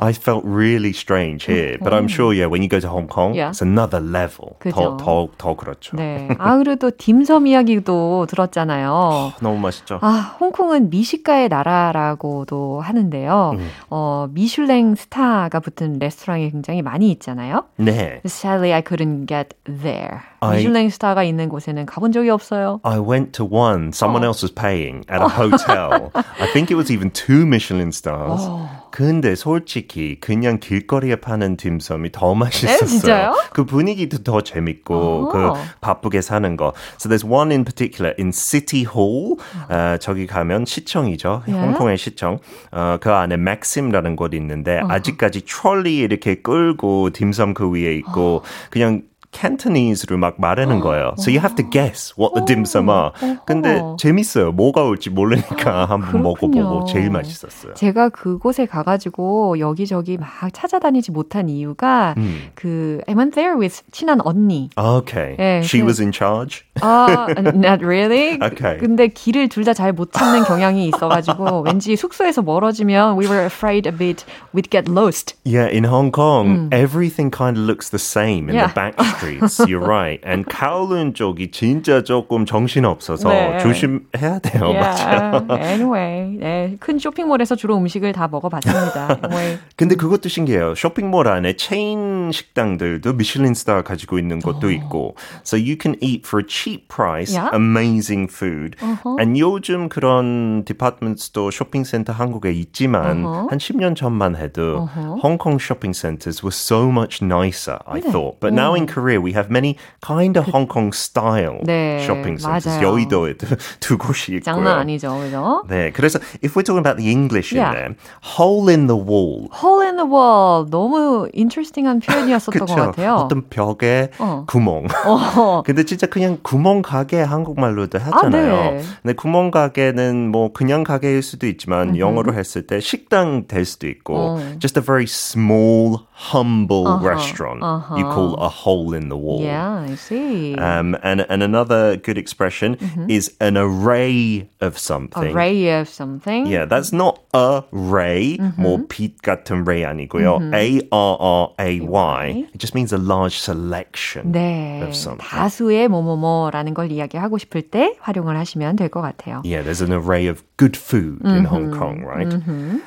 I 0.00 0.10
felt 0.12 0.42
really 0.44 0.90
strange 0.90 1.46
here. 1.46 1.78
But 1.78 1.94
I'm 1.94 2.08
sure, 2.08 2.34
yeah, 2.34 2.46
when 2.50 2.60
you 2.62 2.68
go 2.68 2.80
to 2.80 2.88
Hong 2.88 3.06
Kong, 3.06 3.34
Yeah. 3.34 3.50
it's 3.50 3.62
another 3.62 4.00
level. 4.02 4.56
그죠. 4.58 4.96
더, 4.96 4.96
더, 4.96 5.28
더 5.38 5.54
그렇죠. 5.54 5.96
네. 5.96 6.28
아, 6.38 6.56
그리고 6.56 6.76
또 6.76 6.90
딤섬 6.90 7.46
이야기도 7.46 8.26
들었잖아요. 8.28 9.34
너무 9.40 9.58
맛있죠? 9.60 10.00
아, 10.02 10.34
홍콩은 10.40 10.90
미식가의 10.90 11.50
나라라고도 11.50 12.80
하는데요. 12.80 13.52
음. 13.58 13.70
어, 13.90 14.26
미슐랭 14.32 14.96
스타가 14.96 15.60
붙은 15.60 15.98
레스토랑이 16.00 16.50
굉장히 16.50 16.82
많이 16.82 17.10
있잖아요. 17.12 17.64
네. 17.76 18.20
Sadly, 18.26 18.72
I 18.72 18.82
couldn't 18.82 19.28
get 19.28 19.54
there. 19.64 20.20
I- 20.40 20.56
미슐랭 20.58 20.90
스타가 20.90 21.22
있는 21.22 21.48
곳에는 21.48 21.86
가본 21.86 22.10
적이 22.12 22.30
없어요. 22.30 22.80
I 22.82 22.98
went 22.98 23.32
to 23.32 23.46
one, 23.46 23.90
someone 23.94 24.24
Oh. 24.24 24.28
else 24.34 24.42
was 24.42 24.52
paying 24.52 25.04
at 25.08 25.22
a 25.22 25.28
hotel. 25.28 26.10
I 26.40 26.50
think 26.52 26.70
it 26.70 26.76
was 26.76 26.90
even 26.90 27.10
two 27.10 27.46
Michelin 27.46 27.92
stars. 27.92 28.42
Oh. 28.44 28.64
근데 28.90 29.34
솔직히 29.34 30.18
그냥 30.20 30.60
길거리에 30.60 31.16
파는 31.16 31.56
딤섬이 31.56 32.12
더 32.12 32.34
맛있었어요. 32.34 33.34
그 33.52 33.64
분위기도 33.64 34.22
더 34.22 34.40
재밌고 34.42 35.28
아. 35.28 35.32
그 35.32 35.60
바쁘게 35.80 36.20
사는 36.20 36.56
거. 36.56 36.72
So 36.98 37.08
there's 37.08 37.28
one 37.28 37.50
in 37.50 37.64
particular 37.64 38.14
in 38.18 38.30
City 38.32 38.84
Hall. 38.84 39.36
어, 39.68 39.96
저기 39.98 40.26
가면 40.26 40.64
시청이죠. 40.64 41.42
예? 41.48 41.52
홍콩의 41.52 41.98
시청. 41.98 42.38
어, 42.70 42.98
그 43.00 43.10
안에 43.12 43.36
맥심라는 43.36 44.16
곳이 44.16 44.36
있는데 44.36 44.80
아직까지 44.88 45.42
트롤리 45.42 45.98
이렇게 45.98 46.36
끌고 46.36 47.10
딤섬 47.10 47.54
그 47.54 47.70
위에 47.70 47.94
있고 47.96 48.42
그냥 48.70 49.02
Cantonese로 49.34 50.16
막 50.16 50.40
말하는 50.40 50.80
거예요. 50.80 51.14
So 51.18 51.30
you 51.30 51.38
have 51.40 51.54
to 51.56 51.64
guess 51.68 52.14
what 52.18 52.34
the 52.34 52.44
dim 52.46 52.62
sum 52.62 52.88
are. 52.88 53.10
근데. 53.46 53.82
재밌어요. 53.98 54.52
뭐가 54.52 54.82
올지 54.84 55.10
모르니까 55.10 55.86
한번. 55.86 56.22
먹어보고 56.22 56.84
제일 56.86 57.10
맛있었어요. 57.10 57.74
제가 57.74 58.08
그곳에 58.10 58.66
가가지고 58.66 59.58
여기저기 59.58 60.16
막 60.16 60.28
찾아다니지 60.52 61.10
못한 61.10 61.48
이유가 61.48 62.14
음. 62.16 62.48
그 62.54 63.00
I 63.08 63.14
went 63.14 63.34
there 63.34 63.58
with 63.58 63.82
친한 63.90 64.20
언니. 64.24 64.70
Okay. 64.76 65.36
예, 65.38 65.60
She 65.64 65.80
그- 65.82 65.86
was 65.86 66.00
in 66.00 66.12
charge? 66.12 66.62
아, 66.80 67.26
not 67.54 67.84
really. 67.84 68.38
Okay. 68.40 68.78
근데 68.78 69.08
길을 69.08 69.48
둘 69.48 69.64
다 69.64 69.72
잘 69.74 69.92
못 69.92 70.12
찾는 70.12 70.44
경향이 70.44 70.86
있어가지고 70.88 71.62
왠지 71.66 71.96
숙소에서 71.96 72.42
멀어지면 72.42 73.18
we 73.18 73.26
were 73.26 73.44
afraid 73.44 73.88
a 73.88 73.92
bit 73.96 74.24
we'd 74.54 74.70
get 74.70 74.88
lost. 74.90 75.34
Yeah, 75.44 75.68
in 75.68 75.84
Hong 75.84 76.10
Kong, 76.12 76.68
everything 76.72 77.30
kind 77.30 77.56
of 77.58 77.64
looks 77.64 77.90
the 77.90 77.98
same 77.98 78.48
in 78.48 78.54
Yeah. 78.56 78.68
the 78.68 78.74
back 78.74 78.94
streets. 79.24 79.58
You're 79.66 79.80
right. 79.84 80.20
And 80.24 80.46
Kowloon 80.46 81.14
쪽이 81.14 81.50
진짜 81.50 82.02
조금 82.02 82.46
정신 82.46 82.84
없어서 82.84 83.28
네. 83.28 83.58
조심해야 83.58 84.38
돼요. 84.40 84.72
맞아요. 84.72 85.46
Yeah. 85.48 85.72
anyway, 85.72 86.36
네, 86.38 86.76
큰 86.80 86.98
쇼핑몰에서 86.98 87.56
주로 87.56 87.76
음식을 87.78 88.12
다 88.12 88.28
먹어봤습니다. 88.28 89.18
Anyway. 89.24 89.58
근데 89.76 89.94
그것도 89.94 90.28
신기해요. 90.28 90.74
쇼핑몰 90.74 91.28
안에 91.28 91.56
체인 91.56 92.30
식당들도 92.32 93.12
Michelin 93.14 93.54
star 93.54 93.82
가지고 93.82 94.18
있는 94.18 94.40
곳도 94.40 94.70
있고. 94.70 95.16
So 95.44 95.56
you 95.58 95.76
can 95.80 95.96
eat 96.00 96.26
for 96.26 96.42
a 96.42 96.46
cheap 96.46 96.88
price 96.88 97.34
Yeah. 97.34 97.50
amazing 97.54 98.28
food. 98.30 98.76
And 99.18 99.38
요즘 99.38 99.88
그런 99.88 100.64
department 100.64 101.22
store 101.22 101.50
쇼핑센터 101.50 102.12
한국에 102.12 102.52
있지만 102.52 103.24
한 103.24 103.58
10년 103.58 103.96
전만 103.96 104.36
해도 104.36 104.88
Hong 105.22 105.38
Kong 105.38 105.58
shopping 105.60 105.94
centers 105.96 106.42
were 106.42 106.52
so 106.52 106.90
much 106.90 107.22
nicer, 107.22 107.78
I 107.86 108.00
thought. 108.00 108.40
But 108.40 108.52
now 108.52 108.74
in 108.74 108.86
Korea 108.86 109.13
we 109.18 109.32
have 109.32 109.50
many 109.50 109.76
kind 110.00 110.36
of 110.38 110.46
Hong 110.52 110.66
Kong 110.66 110.92
style 110.94 111.58
네, 111.64 112.00
shopping 112.04 112.38
centers. 112.38 112.66
맞아요. 112.66 112.82
여의도에도 112.82 113.46
두 113.80 113.98
곳이 113.98 114.32
있고요. 114.36 114.42
장난 114.44 114.78
아니죠, 114.78 115.16
그죠? 115.18 115.64
네, 115.68 115.90
그래서 115.92 116.18
if 116.44 116.54
we're 116.54 116.64
talking 116.64 116.78
about 116.84 116.96
the 116.96 117.10
English 117.10 117.52
Yeah. 117.54 117.68
in 117.70 117.74
there, 117.74 117.94
hole 118.38 118.68
in 118.68 118.86
the 118.86 118.96
wall. 118.96 119.48
Hole 119.52 119.82
in 119.84 119.96
the 119.96 120.08
wall 120.08 120.66
너무 120.70 121.28
interesting한 121.36 122.00
표현이었었던 122.00 122.58
것 122.58 122.66
그쵸. 122.66 122.74
같아요. 122.76 123.14
어떤 123.26 123.48
벽에 123.48 124.10
어. 124.18 124.44
구멍. 124.46 124.86
어. 125.06 125.62
근데 125.64 125.84
진짜 125.84 126.06
그냥 126.06 126.38
구멍 126.42 126.82
가게 126.82 127.20
한국말로도 127.20 127.98
하잖아요. 127.98 128.52
네. 128.72 128.82
근데 129.02 129.14
구멍 129.14 129.50
가게는 129.50 130.30
뭐 130.30 130.52
그냥 130.52 130.84
가게일 130.84 131.22
수도 131.22 131.46
있지만 131.46 131.96
영어로 131.98 132.34
했을 132.34 132.66
때 132.66 132.80
식당 132.80 133.46
될 133.46 133.64
수도 133.64 133.86
있고 133.88 134.16
어. 134.16 134.38
just 134.58 134.78
a 134.78 134.82
very 134.84 135.04
small 135.06 136.06
humble 136.32 136.84
Uh-huh, 136.84 137.00
restaurant 137.08 137.62
uh-huh. 137.62 137.96
you 137.96 138.04
call 138.04 138.36
a 138.38 138.48
hole 138.48 138.94
in 138.94 139.03
the 139.03 139.17
wall. 139.17 139.41
Yeah, 139.41 139.85
I 139.89 139.95
see. 139.95 140.55
Um, 140.55 140.95
and 141.03 141.25
and 141.29 141.43
another 141.43 141.97
good 141.97 142.17
expression 142.17 142.77
is 143.09 143.33
an 143.39 143.57
array 143.57 144.49
of 144.61 144.77
something. 144.77 145.35
Array 145.35 145.79
of 145.79 145.89
something. 145.89 146.45
Yeah, 146.47 146.65
that's 146.65 146.91
not 146.93 147.19
a 147.33 147.63
ray, 147.71 148.37
뭐 148.57 148.87
빛 148.87 149.21
같은 149.21 149.65
ray 149.67 149.83
아니고요. 149.83 150.53
A 150.53 150.81
R 150.91 151.17
R 151.19 151.49
A 151.59 151.79
Y. 151.81 152.45
It 152.53 152.59
just 152.59 152.75
means 152.75 152.93
a 152.93 152.97
large 152.97 153.37
selection 153.37 154.31
네, 154.31 154.81
of 154.81 154.95
something. 154.95 155.27
다수의 155.27 155.87
뭐뭐뭐라는 155.89 156.73
걸 156.73 156.91
이야기하고 156.91 157.37
싶을 157.37 157.63
때 157.63 157.95
활용을 158.01 158.37
하시면 158.37 158.75
될 158.75 158.89
것 158.89 159.01
같아요. 159.01 159.41
Yeah, 159.43 159.61
there's 159.61 159.81
an 159.81 159.91
array 159.93 160.27
of 160.27 160.43
good 160.57 160.75
food 160.77 161.21
in 161.23 161.45
Hong 161.45 161.71
Kong, 161.71 162.03
right? 162.03 162.31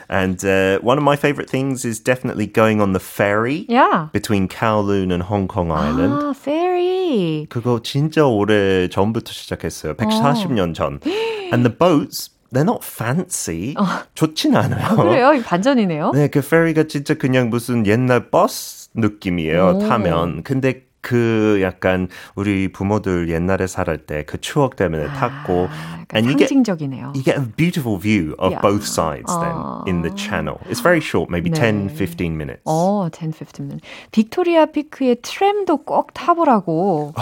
And 0.09 0.42
uh, 0.45 0.79
one 0.81 0.99
of 0.99 1.05
my 1.05 1.16
favorite 1.16 1.49
things 1.51 1.85
is 1.85 1.99
definitely 2.01 2.47
going 2.47 2.81
on 2.81 2.92
the 2.92 3.01
ferry 3.01 3.64
Yeah. 3.68 4.09
between 4.12 4.49
Kowloon 4.49 5.12
and 5.12 5.23
Hong 5.23 5.49
Kong 5.49 5.71
Island. 5.71 6.12
아, 6.12 6.35
ferry. 6.35 7.47
그거 7.49 7.81
진짜 7.83 8.27
오래 8.27 8.88
전부터 8.88 9.33
시작했어요. 9.33 9.95
140년 9.95 10.75
전. 10.75 11.01
And 11.53 11.64
the 11.64 11.71
boats, 11.75 12.31
they're 12.53 12.64
not 12.64 12.85
fancy. 12.85 13.75
좋진 14.14 14.55
않아요. 14.57 14.97
그래요? 14.97 15.33
이거 15.35 15.42
반전이네요. 15.45 16.12
네, 16.14 16.29
그 16.29 16.40
페리가 16.40 16.85
진짜 16.85 17.14
그냥 17.14 17.51
무슨 17.51 17.87
옛날 17.87 18.31
버스 18.31 18.88
느낌이에요. 18.95 19.79
타면. 19.88 20.42
근데 20.42 20.85
그 21.08 21.60
약간 21.62 22.10
우리 22.36 22.70
부모들 22.70 23.30
옛날에 23.30 23.65
살을 23.65 24.00
때 24.06 24.24
그 24.28 24.41
추억 24.41 24.76
때문에 24.76 25.08
탔고 25.13 25.70
약간 25.70 26.15
and 26.15 26.28
you 26.28 26.36
get 26.36 26.50
상징적이네요. 26.50 27.13
you 27.15 27.24
get 27.24 27.39
a 27.39 27.46
beautiful 27.56 27.98
view 27.98 28.36
of 28.39 28.52
Yeah. 28.52 28.62
both 28.62 28.84
sides 28.84 29.32
then 29.39 29.56
in 29.88 30.02
the 30.04 30.12
channel. 30.17 30.60
It's 30.70 30.82
very 30.84 31.00
short, 31.00 31.32
maybe 31.32 31.50
10, 31.50 31.88
15 31.96 32.36
minutes. 32.36 32.62
어, 32.65 33.08
10, 33.10 33.32
15분. 33.32 33.80
빅토리아 34.12 34.65
피크의 34.67 35.17
트램도 35.22 35.84
꼭 35.86 36.13
타보라고. 36.13 37.13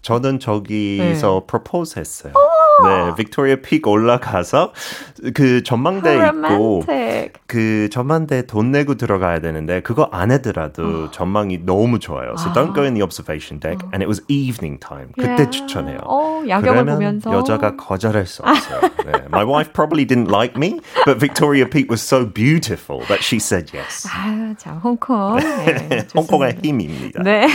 저는 0.00 0.38
저기서 0.38 1.44
프로포즈 1.46 1.98
했어요. 1.98 2.32
네, 2.82 3.14
Victoria 3.16 3.56
Peak 3.62 3.86
올라가서 3.86 4.72
그 5.34 5.62
전망대 5.62 6.16
있고. 6.16 6.82
그 7.46 7.88
전망대 7.90 8.46
돈 8.46 8.72
내고 8.72 8.96
들어가야 8.96 9.40
되는데 9.40 9.80
그거 9.80 10.08
안 10.10 10.30
해더라도 10.32 11.10
전망이 11.12 11.60
너무 11.64 11.98
좋아요. 11.98 12.34
So 12.38 12.52
don't 12.52 12.74
go 12.74 12.82
in 12.82 12.94
the 12.94 13.02
observation 13.02 13.60
deck. 13.60 13.78
And 13.92 14.02
it 14.02 14.08
was 14.08 14.22
evening 14.28 14.80
time. 14.80 15.12
그때. 15.16 15.48
추천해요. 15.50 15.98
어, 16.04 16.42
야경을 16.48 16.84
그러면 16.84 16.94
보면서. 16.94 17.32
여자가 17.32 17.76
거절할 17.76 18.26
수 18.26 18.42
없어요. 18.42 18.80
네. 19.06 19.12
My 19.32 19.44
wife 19.44 19.72
probably 19.72 20.04
didn't 20.06 20.28
like 20.30 20.56
me, 20.56 20.80
but 21.04 21.18
Victoria 21.18 21.68
Peak 21.68 21.88
was 21.90 22.02
so 22.02 22.24
beautiful 22.26 23.00
that 23.06 23.22
she 23.22 23.38
said 23.38 23.70
yes. 23.76 24.08
아, 24.08 24.54
자, 24.58 24.72
홍콩. 24.82 25.36
네, 25.36 26.06
홍콩의. 26.14 26.58
힘입니다. 26.62 27.22
네. 27.22 27.46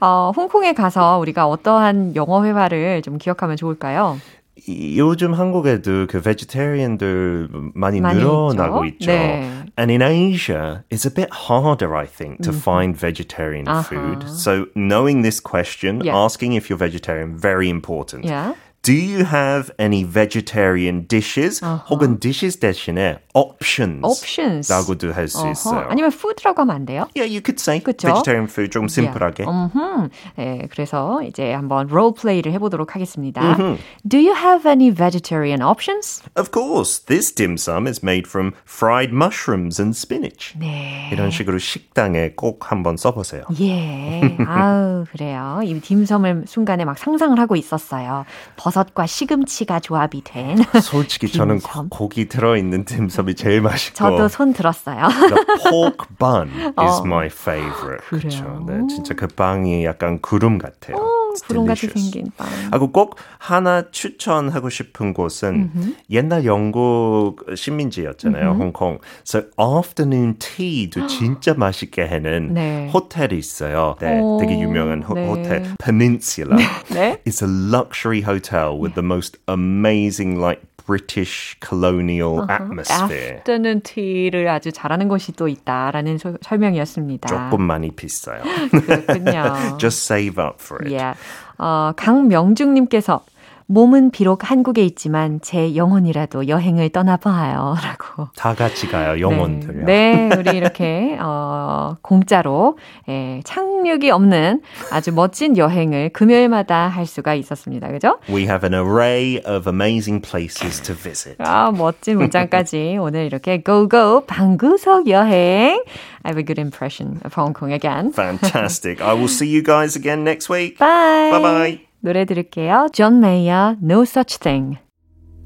어, 0.00 0.32
홍콩에 0.36 0.72
가서 0.74 1.18
우리가 1.18 1.46
어떠한 1.46 2.16
영어 2.16 2.44
회화를 2.44 3.02
좀 3.02 3.18
기억하면 3.18 3.56
좋을까요? 3.56 4.18
이, 4.67 4.97
요즘 4.99 5.33
한국에도 5.33 6.05
그 6.07 6.21
vegetarian들 6.23 7.49
많이, 7.73 7.99
많이 8.01 8.19
늘어나고 8.19 8.85
있죠. 8.85 9.11
있죠. 9.11 9.11
네. 9.11 9.65
And 9.77 9.89
in 9.91 10.01
Asia, 10.01 10.83
it's 10.91 11.05
a 11.05 11.13
bit 11.13 11.29
harder, 11.31 11.95
I 11.95 12.05
think, 12.05 12.41
to 12.43 12.51
find 12.51 12.95
vegetarian 12.95 13.67
Uh-huh. 13.67 13.81
food. 13.83 14.27
So 14.29 14.67
knowing 14.75 15.23
this 15.23 15.39
question, 15.41 16.01
Yeah. 16.03 16.15
asking 16.15 16.53
if 16.53 16.69
you're 16.69 16.77
vegetarian, 16.77 17.37
very 17.37 17.69
important. 17.69 18.25
Yeah. 18.25 18.53
Do 18.85 18.93
you 18.93 19.25
have 19.25 19.69
any 19.77 20.03
vegetarian 20.03 21.05
dishes? 21.07 21.61
혹은 21.61 22.19
dishes 22.19 22.57
대신에 22.59 23.19
options. 23.35 24.01
Options. 24.03 24.73
라고도 24.73 25.13
할 25.13 25.27
수 25.27 25.41
어허. 25.41 25.51
있어요. 25.51 25.85
아니면 25.87 26.09
food라고 26.11 26.61
하면 26.61 26.75
안 26.75 26.85
돼요? 26.87 27.05
Yeah, 27.15 27.29
you 27.29 27.43
could 27.45 27.61
say 27.61 27.79
그쵸? 27.79 28.07
vegetarian 28.07 28.49
food 28.49 28.71
좀 28.71 28.87
심플하게. 28.87 29.43
음흠. 29.45 30.09
네, 30.35 30.67
그래서 30.71 31.21
이제 31.21 31.53
한번 31.53 31.85
롤 31.89 32.15
플레이를 32.15 32.53
해보도록 32.53 32.95
하겠습니다. 32.95 33.55
Do 34.03 34.17
you 34.17 34.33
have 34.35 34.65
any 34.67 34.89
vegetarian 34.89 35.61
options? 35.61 36.23
Of 36.35 36.49
course, 36.51 37.05
this 37.05 37.31
dim 37.31 37.57
sum 37.61 37.85
is 37.85 38.01
made 38.03 38.27
from 38.27 38.53
fried 38.65 39.13
mushrooms 39.13 39.79
and 39.79 39.95
spinach. 39.95 40.57
네. 40.57 41.07
이런 41.13 41.29
식으로 41.29 41.59
식당에 41.59 42.31
꼭 42.35 42.71
한번 42.71 42.97
써보세요. 42.97 43.43
예. 43.61 44.37
아우, 44.47 45.05
그래요. 45.11 45.59
이 45.63 45.79
딤섬을 45.79 46.45
순간에 46.47 46.83
막 46.83 46.97
상상을 46.97 47.37
하고 47.37 47.55
있었어요. 47.55 48.25
버섯 48.71 48.74
과 48.84 49.06
시금치가 49.06 49.80
조합이 49.80 50.22
된. 50.24 50.56
솔직히 50.82 51.30
저는. 51.30 51.60
고- 51.66 51.88
고기 51.88 52.28
들어 52.28 52.56
있는 52.56 52.84
딤섬이 52.84 53.34
제일 53.34 53.60
맛있고 53.62 53.96
저도 53.96 54.28
손 54.28 54.52
들었어요. 54.52 55.08
the 55.08 55.70
pork 55.70 56.06
bun 56.18 56.48
is 56.78 57.00
어. 57.00 57.02
my 57.04 57.26
favorite. 57.26 58.04
그래요? 58.08 58.20
그렇죠. 58.20 58.64
네, 58.66 58.86
진짜 58.88 59.14
그 59.14 59.26
빵이 59.26 59.84
약간 59.84 60.20
구름 60.20 60.58
같아요. 60.58 60.96
It's 60.96 61.25
구름 61.42 61.66
같이 61.66 61.82
delicious. 61.88 62.10
생긴 62.12 62.32
빵. 62.36 62.46
하고 62.72 62.92
꼭 62.92 63.16
하나 63.38 63.84
추천하고 63.90 64.68
싶은 64.70 65.12
곳은 65.14 65.94
옛날 66.10 66.44
영국 66.44 67.44
식민지였잖아요, 67.54 68.52
홍콩. 68.52 68.98
So 69.26 69.42
afternoon 69.60 70.36
tea도 70.38 71.06
진짜 71.06 71.54
맛있게 71.54 72.04
하는 72.06 72.54
네. 72.54 72.90
호텔이 72.92 73.36
있어요. 73.38 73.96
네, 74.00 74.18
오, 74.20 74.38
되게 74.40 74.58
유명한 74.58 75.02
호, 75.02 75.14
네. 75.14 75.26
호텔 75.28 75.62
Peninsula. 75.82 76.56
네. 76.92 77.20
It's 77.24 77.42
a 77.42 77.48
luxury 77.48 78.22
hotel 78.22 78.78
with 78.80 78.94
the 78.94 79.04
most 79.04 79.38
amazing 79.48 80.40
like 80.40 80.62
British 80.86 81.56
colonial 81.60 82.46
atmosphere. 82.48 83.38
afternoon 83.38 83.80
tea를 83.82 84.46
아주 84.46 84.70
잘하는 84.70 85.08
곳이 85.08 85.32
또 85.32 85.48
있다라는 85.48 86.16
소- 86.18 86.36
설명이었습니다. 86.42 87.26
조금 87.28 87.62
많이 87.66 87.90
비싸요. 87.90 88.40
그렇군요. 88.70 89.78
Just 89.78 90.04
save 90.04 90.38
up 90.38 90.58
for 90.62 90.78
it. 90.86 90.94
Yeah. 90.94 91.18
어, 91.58 91.92
강명중님께서 91.96 93.24
몸은 93.66 94.10
비록 94.10 94.50
한국에 94.50 94.84
있지만 94.84 95.40
제 95.42 95.74
영혼이라도 95.74 96.48
여행을 96.48 96.90
떠나봐요. 96.90 97.76
라고. 97.82 98.28
다 98.36 98.54
같이 98.54 98.86
가요, 98.86 99.20
영혼들요. 99.20 99.84
네, 99.84 100.28
네, 100.28 100.36
우리 100.36 100.56
이렇게, 100.56 101.18
어, 101.20 101.96
공짜로, 102.00 102.78
예, 103.08 103.40
착륙이 103.44 104.10
없는 104.10 104.62
아주 104.92 105.12
멋진 105.12 105.56
여행을 105.56 106.10
금요일마다 106.10 106.88
할 106.88 107.06
수가 107.06 107.34
있었습니다. 107.34 107.88
그죠? 107.88 108.18
We 108.28 108.42
have 108.42 108.68
an 108.68 108.74
array 108.74 109.38
of 109.44 109.68
amazing 109.68 110.22
places 110.22 110.80
to 110.82 110.94
visit. 110.94 111.36
아, 111.38 111.72
멋진 111.72 112.18
문장까지 112.18 112.98
오늘 113.00 113.26
이렇게 113.26 113.62
go 113.62 113.88
go 113.88 114.24
방구석 114.26 115.08
여행. 115.08 115.82
I 116.22 116.30
have 116.30 116.38
a 116.38 116.44
good 116.44 116.60
impression 116.60 117.20
of 117.24 117.34
Hong 117.36 117.52
Kong 117.52 117.72
again. 117.72 118.12
Fantastic. 118.12 119.00
I 119.00 119.14
will 119.14 119.28
see 119.28 119.48
you 119.48 119.62
guys 119.62 119.96
again 119.96 120.24
next 120.24 120.48
week. 120.48 120.78
Bye. 120.78 121.30
Bye 121.30 121.40
bye. 121.40 121.85
노래 122.00 122.24
들을게요. 122.24 122.88
John 122.92 123.16
Mayer, 123.16 123.76
No 123.82 124.02
Such 124.02 124.40
Thing. 124.40 124.78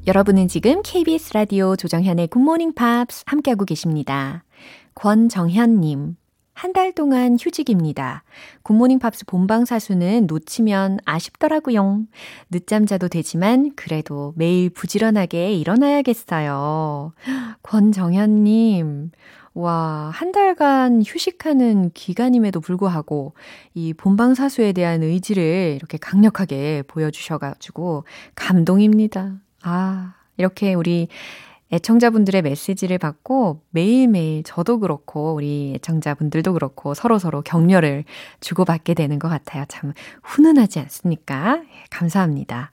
여러분은 0.07 0.49
지금 0.49 0.83
KBS 0.83 1.35
라디오 1.35 1.77
조정현의 1.77 2.29
굿모닝 2.29 2.75
팝스 2.75 3.25
함께하고 3.27 3.65
계십니다. 3.65 4.45
권정현님. 4.95 6.17
한 6.61 6.75
달 6.75 6.93
동안 6.93 7.39
휴직입니다. 7.41 8.23
굿모닝 8.65 8.99
팝스 8.99 9.25
본방 9.25 9.65
사수는 9.65 10.27
놓치면 10.27 10.99
아쉽더라고요. 11.07 12.03
늦잠 12.51 12.85
자도 12.85 13.09
되지만 13.09 13.73
그래도 13.77 14.35
매일 14.37 14.69
부지런하게 14.69 15.55
일어나야겠어요. 15.55 17.15
권정현님. 17.63 19.11
와, 19.55 20.11
한 20.13 20.33
달간 20.33 21.03
휴식하는 21.03 21.93
기간임에도 21.95 22.61
불구하고 22.61 23.33
이 23.73 23.95
본방 23.95 24.35
사수에 24.35 24.73
대한 24.73 25.03
의지를 25.03 25.73
이렇게 25.77 25.97
강력하게 25.97 26.83
보여주셔가지고 26.87 28.05
감동입니다. 28.35 29.37
아, 29.63 30.15
이렇게 30.37 30.75
우리 30.75 31.09
애청자분들의 31.73 32.43
메시지를 32.43 32.99
받고 32.99 33.63
매일매일 33.71 34.43
저도 34.43 34.81
그렇고 34.81 35.35
우리 35.35 35.73
애청자분들도 35.77 36.53
그렇고 36.53 36.95
서로서로 36.95 37.43
격려를 37.43 38.05
주고받게 38.41 38.95
되는 38.95 39.19
것 39.19 39.29
같아요. 39.29 39.65
참 39.69 39.93
훈훈하지 40.23 40.81
않습니까? 40.81 41.63
예, 41.63 41.85
감사합니다. 41.91 42.73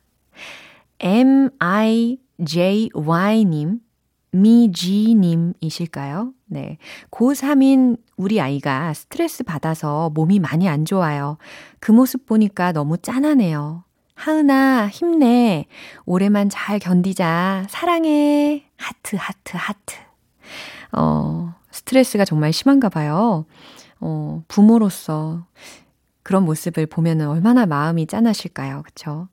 MIJY님, 0.99 2.19
미지님이실까요? 4.31 6.33
네. 6.47 6.77
고3인 7.11 7.97
우리 8.17 8.41
아이가 8.41 8.93
스트레스 8.93 9.43
받아서 9.43 10.09
몸이 10.13 10.39
많이 10.39 10.67
안 10.67 10.85
좋아요. 10.85 11.37
그 11.79 11.91
모습 11.91 12.25
보니까 12.25 12.71
너무 12.71 12.97
짠하네요. 12.97 13.83
하은아, 14.17 14.87
힘내. 14.87 15.67
올해만 16.05 16.49
잘 16.49 16.79
견디자. 16.79 17.65
사랑해. 17.69 18.65
하트, 18.75 19.15
하트, 19.15 19.55
하트. 19.55 19.95
어, 20.91 21.53
스트레스가 21.69 22.25
정말 22.25 22.51
심한가 22.51 22.89
봐요. 22.89 23.45
어, 23.99 24.43
부모로서 24.47 25.45
그런 26.23 26.45
모습을 26.45 26.87
보면 26.87 27.21
얼마나 27.21 27.67
마음이 27.67 28.07
짠하실까요? 28.07 28.81
그쵸? 28.83 29.27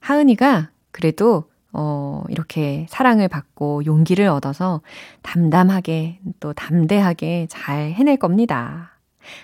하은이가 0.00 0.70
그래도 0.92 1.44
어, 1.74 2.24
이렇게 2.28 2.86
사랑을 2.88 3.28
받고 3.28 3.84
용기를 3.84 4.26
얻어서 4.28 4.80
담담하게 5.22 6.20
또 6.40 6.54
담대하게 6.54 7.48
잘 7.50 7.92
해낼 7.92 8.16
겁니다. 8.16 8.98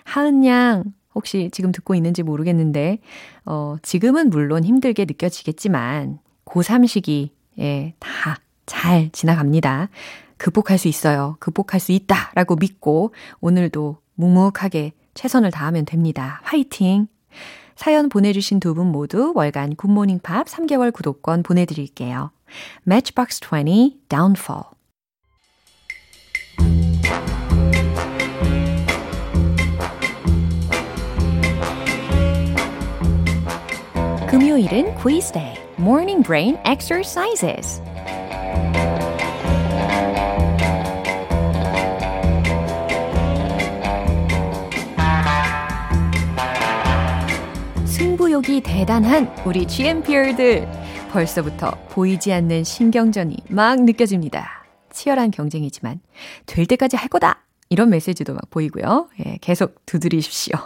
하은 0.04 0.44
양, 0.46 0.84
혹시 1.18 1.50
지금 1.52 1.72
듣고 1.72 1.96
있는지 1.96 2.22
모르겠는데, 2.22 2.98
어, 3.44 3.74
지금은 3.82 4.30
물론 4.30 4.62
힘들게 4.62 5.04
느껴지겠지만, 5.04 6.20
고3 6.44 6.86
시기에 6.86 7.94
다잘 7.98 9.10
지나갑니다. 9.10 9.88
극복할 10.36 10.78
수 10.78 10.86
있어요. 10.86 11.36
극복할 11.40 11.80
수 11.80 11.90
있다. 11.90 12.30
라고 12.36 12.54
믿고, 12.54 13.12
오늘도 13.40 13.96
묵묵하게 14.14 14.92
최선을 15.14 15.50
다하면 15.50 15.84
됩니다. 15.84 16.40
화이팅! 16.44 17.08
사연 17.74 18.08
보내주신 18.08 18.60
두 18.60 18.74
분 18.74 18.86
모두 18.86 19.32
월간 19.34 19.74
굿모닝 19.74 20.20
팝 20.20 20.46
3개월 20.46 20.92
구독권 20.92 21.42
보내드릴게요. 21.42 22.30
Matchbox 22.86 23.40
20 23.42 24.08
Downfall 24.08 24.77
금요일은 34.38 34.94
quiz 34.94 35.32
day, 35.32 35.56
morning 35.80 36.22
brain 36.22 36.56
exercises. 36.64 37.82
승부욕이 47.84 48.60
대단한 48.60 49.28
우리 49.44 49.66
GMPR들. 49.66 50.68
벌써부터 51.10 51.72
보이지 51.88 52.32
않는 52.32 52.62
신경전이 52.62 53.38
막 53.48 53.82
느껴집니다. 53.82 54.64
치열한 54.92 55.32
경쟁이지만 55.32 55.98
될 56.46 56.64
때까지 56.66 56.94
할 56.94 57.08
거다. 57.08 57.44
이런 57.70 57.90
메시지도 57.90 58.34
막 58.34 58.48
보이고요. 58.50 59.08
예, 59.26 59.38
계속 59.40 59.84
두드리십시오. 59.84 60.56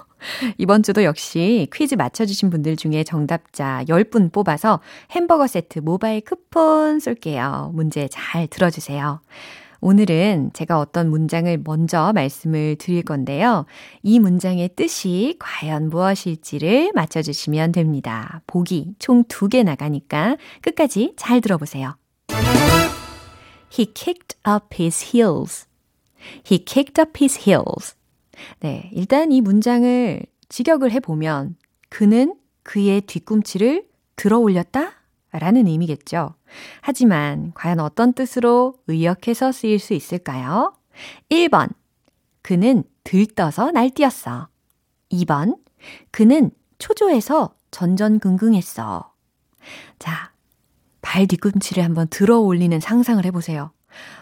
이번 0.59 0.83
주도 0.83 1.05
역시 1.05 1.69
퀴즈 1.73 1.95
맞춰주신 1.95 2.51
분들 2.51 2.77
중에 2.77 3.05
정답자 3.05 3.85
10분 3.89 4.33
뽑아서 4.33 4.81
햄버거 5.11 5.47
세트 5.47 5.81
모바일 5.81 6.21
쿠폰 6.23 7.01
쏠게요. 7.01 7.73
문제 7.75 8.09
잘 8.11 8.47
들어주세요. 8.47 9.21
오늘은 9.85 10.51
제가 10.53 10.79
어떤 10.79 11.11
문장을 11.11 11.61
먼저 11.65 12.13
말씀을 12.15 12.77
드릴 12.77 13.03
건데요. 13.03 13.67
이 14.05 14.21
문장의 14.21 14.71
뜻이 14.77 15.35
과연 15.41 15.89
무엇일지를 15.91 16.93
맞춰주시면 16.95 17.73
됩니다. 17.73 18.43
보기 18.47 18.95
총 19.01 19.25
두 19.25 19.49
개 19.49 19.65
나가니까 19.65 20.37
끝까지 20.61 21.15
잘 21.17 21.41
들어보세요. 21.41 21.97
He 23.77 23.87
kicked 23.93 24.37
up 24.47 24.67
his 24.79 25.17
heels. 25.17 25.67
He 26.49 26.59
kicked 26.65 27.01
up 27.01 27.19
his 27.21 27.49
heels. 27.49 27.97
네, 28.61 28.91
일단 28.93 29.33
이 29.33 29.41
문장을 29.41 30.23
직역을 30.49 30.91
해보면 30.93 31.57
그는 31.89 32.35
그의 32.63 33.03
뒤꿈치를 33.03 33.87
들어 34.17 34.39
올렸다? 34.39 34.93
라는 35.33 35.67
의미겠죠. 35.67 36.35
하지만 36.83 37.53
과연 37.55 37.81
어떤 37.81 38.13
뜻으로 38.13 38.75
의역해서 38.87 39.51
쓰일 39.51 39.79
수 39.79 39.95
있을까요? 39.95 40.75
1번. 41.31 41.71
그는 42.43 42.85
들떠서 43.05 43.71
날뛰었어. 43.71 44.49
2번. 45.11 45.59
그는 46.11 46.51
초조해서 46.79 47.55
전전긍긍했어. 47.71 49.13
자, 49.99 50.33
발 51.01 51.27
뒤꿈치를 51.27 51.83
한번 51.83 52.09
들어 52.09 52.39
올리는 52.39 52.79
상상을 52.79 53.25
해보세요. 53.25 53.73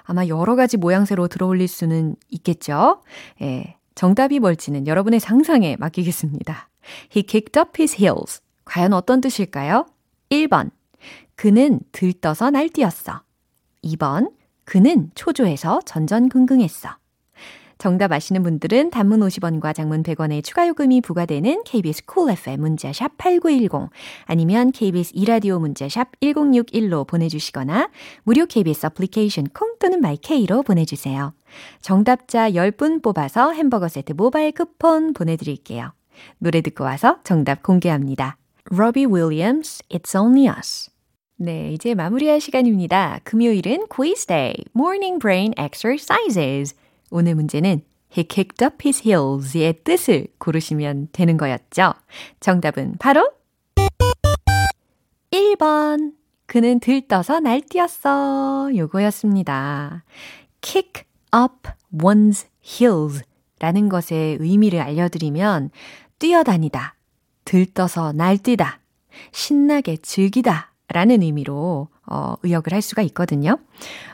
아마 0.04 0.26
여러 0.26 0.56
가지 0.56 0.76
모양새로 0.76 1.28
들어 1.28 1.46
올릴 1.46 1.68
수는 1.68 2.16
있겠죠? 2.28 3.02
예. 3.42 3.76
정답이 4.00 4.38
뭘지는 4.38 4.86
여러분의 4.86 5.20
상상에 5.20 5.76
맡기겠습니다. 5.78 6.70
He 7.14 7.22
kicked 7.22 7.60
up 7.60 7.72
his 7.78 7.96
heels. 8.00 8.40
과연 8.64 8.94
어떤 8.94 9.20
뜻일까요? 9.20 9.84
1번. 10.30 10.70
그는 11.34 11.80
들떠서 11.92 12.48
날뛰었어. 12.48 13.20
2번. 13.84 14.32
그는 14.64 15.10
초조해서 15.14 15.80
전전긍긍했어. 15.84 16.96
정답 17.80 18.12
아시는 18.12 18.42
분들은 18.42 18.90
단문 18.90 19.20
50원과 19.20 19.74
장문 19.74 20.02
100원의 20.02 20.44
추가 20.44 20.68
요금이 20.68 21.00
부과되는 21.00 21.64
KBS 21.64 22.04
Cool 22.04 22.32
FM 22.38 22.60
문자샵 22.60 23.16
8910 23.16 23.88
아니면 24.26 24.70
KBS 24.70 25.12
2라디오 25.14 25.58
문자샵 25.58 26.20
1061로 26.20 27.06
보내주시거나 27.06 27.88
무료 28.24 28.44
KBS 28.44 28.84
애플리케이션 28.84 29.46
콩 29.54 29.76
또는 29.78 30.02
마이케이로 30.02 30.62
보내주세요. 30.62 31.32
정답자 31.80 32.50
10분 32.50 33.02
뽑아서 33.02 33.52
햄버거 33.52 33.88
세트 33.88 34.12
모바일 34.12 34.52
쿠폰 34.52 35.14
보내드릴게요. 35.14 35.94
노래 36.36 36.60
듣고 36.60 36.84
와서 36.84 37.20
정답 37.24 37.62
공개합니다. 37.62 38.36
Robbie 38.70 39.06
Williams, 39.06 39.82
It's 39.88 40.14
Only 40.14 40.54
Us. 40.54 40.90
네, 41.38 41.72
이제 41.72 41.94
마무리할 41.94 42.42
시간입니다. 42.42 43.20
금요일은 43.24 43.86
quiz 43.88 44.26
day, 44.26 44.52
morning 44.76 45.18
brain 45.18 45.54
exercises. 45.58 46.74
오늘 47.10 47.34
문제는 47.34 47.82
He 48.16 48.24
kicked 48.26 48.64
up 48.64 48.76
his 48.84 49.02
heels의 49.06 49.84
뜻을 49.84 50.26
고르시면 50.38 51.08
되는 51.12 51.36
거였죠. 51.36 51.94
정답은 52.40 52.96
바로 52.98 53.30
1번. 55.30 56.12
그는 56.46 56.80
들떠서 56.80 57.38
날뛰었어. 57.38 58.70
요거였습니다. 58.74 60.04
kick 60.60 61.04
up 61.32 61.70
one's 61.92 62.46
heels 62.64 63.22
라는 63.60 63.88
것의 63.88 64.38
의미를 64.40 64.80
알려드리면 64.80 65.70
뛰어다니다, 66.18 66.96
들떠서 67.44 68.12
날뛰다, 68.12 68.80
신나게 69.32 69.98
즐기다 69.98 70.72
라는 70.88 71.22
의미로 71.22 71.88
어, 72.10 72.34
의역을 72.42 72.72
할 72.74 72.82
수가 72.82 73.02
있거든요. 73.02 73.58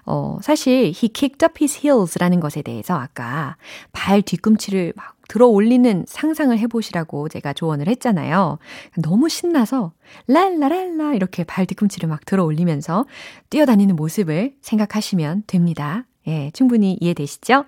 어, 0.05 0.39
사실 0.43 0.93
he 0.95 1.09
kicked 1.09 1.45
up 1.45 1.55
his 1.61 1.81
heels라는 1.85 2.41
것에 2.41 2.63
대해서 2.63 2.95
아까 2.95 3.57
발 3.93 4.23
뒤꿈치를 4.23 4.93
막 4.95 5.17
들어 5.29 5.47
올리는 5.47 6.05
상상을 6.07 6.57
해보시라고 6.57 7.29
제가 7.29 7.53
조언을 7.53 7.89
했잖아요. 7.89 8.59
너무 9.03 9.29
신나서 9.29 9.93
랄라랄라 10.29 11.15
이렇게 11.15 11.43
발 11.43 11.67
뒤꿈치를 11.67 12.09
막 12.09 12.25
들어 12.25 12.45
올리면서 12.45 13.07
뛰어다니는 13.51 13.97
모습을 13.97 14.55
생각하시면 14.61 15.45
됩니다. 15.47 16.05
예, 16.29 16.51
충분히 16.53 16.97
이해되시죠? 17.01 17.65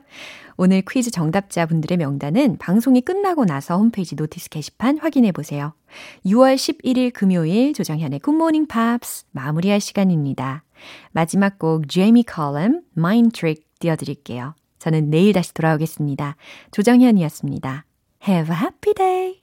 오늘 0.61 0.83
퀴즈 0.83 1.13
정답자분들의 1.13 1.97
명단은 1.99 2.59
방송이 2.59 3.01
끝나고 3.01 3.45
나서 3.45 3.79
홈페이지 3.79 4.17
notice 4.17 4.51
게시판 4.51 4.99
확인해 4.99 5.31
보세요. 5.31 5.73
6월 6.27 6.57
11일 6.57 7.13
금요일 7.13 7.73
조정현의 7.73 8.19
굿모닝 8.19 8.67
팝스 8.67 9.27
마무리할 9.31 9.81
시간입니다. 9.81 10.65
마지막 11.13 11.61
곡 11.61 11.89
제이미 11.89 12.25
컬럼 12.25 12.83
Mind 12.97 13.39
Trick 13.39 13.65
띄워드릴게요. 13.79 14.57
저는 14.81 15.11
내일 15.11 15.33
다시 15.33 15.55
돌아오겠습니다. 15.55 16.35
조정현이었습니다. 16.73 17.85
Have 18.27 18.53
a 18.53 18.61
happy 18.61 18.95
day! 18.95 19.39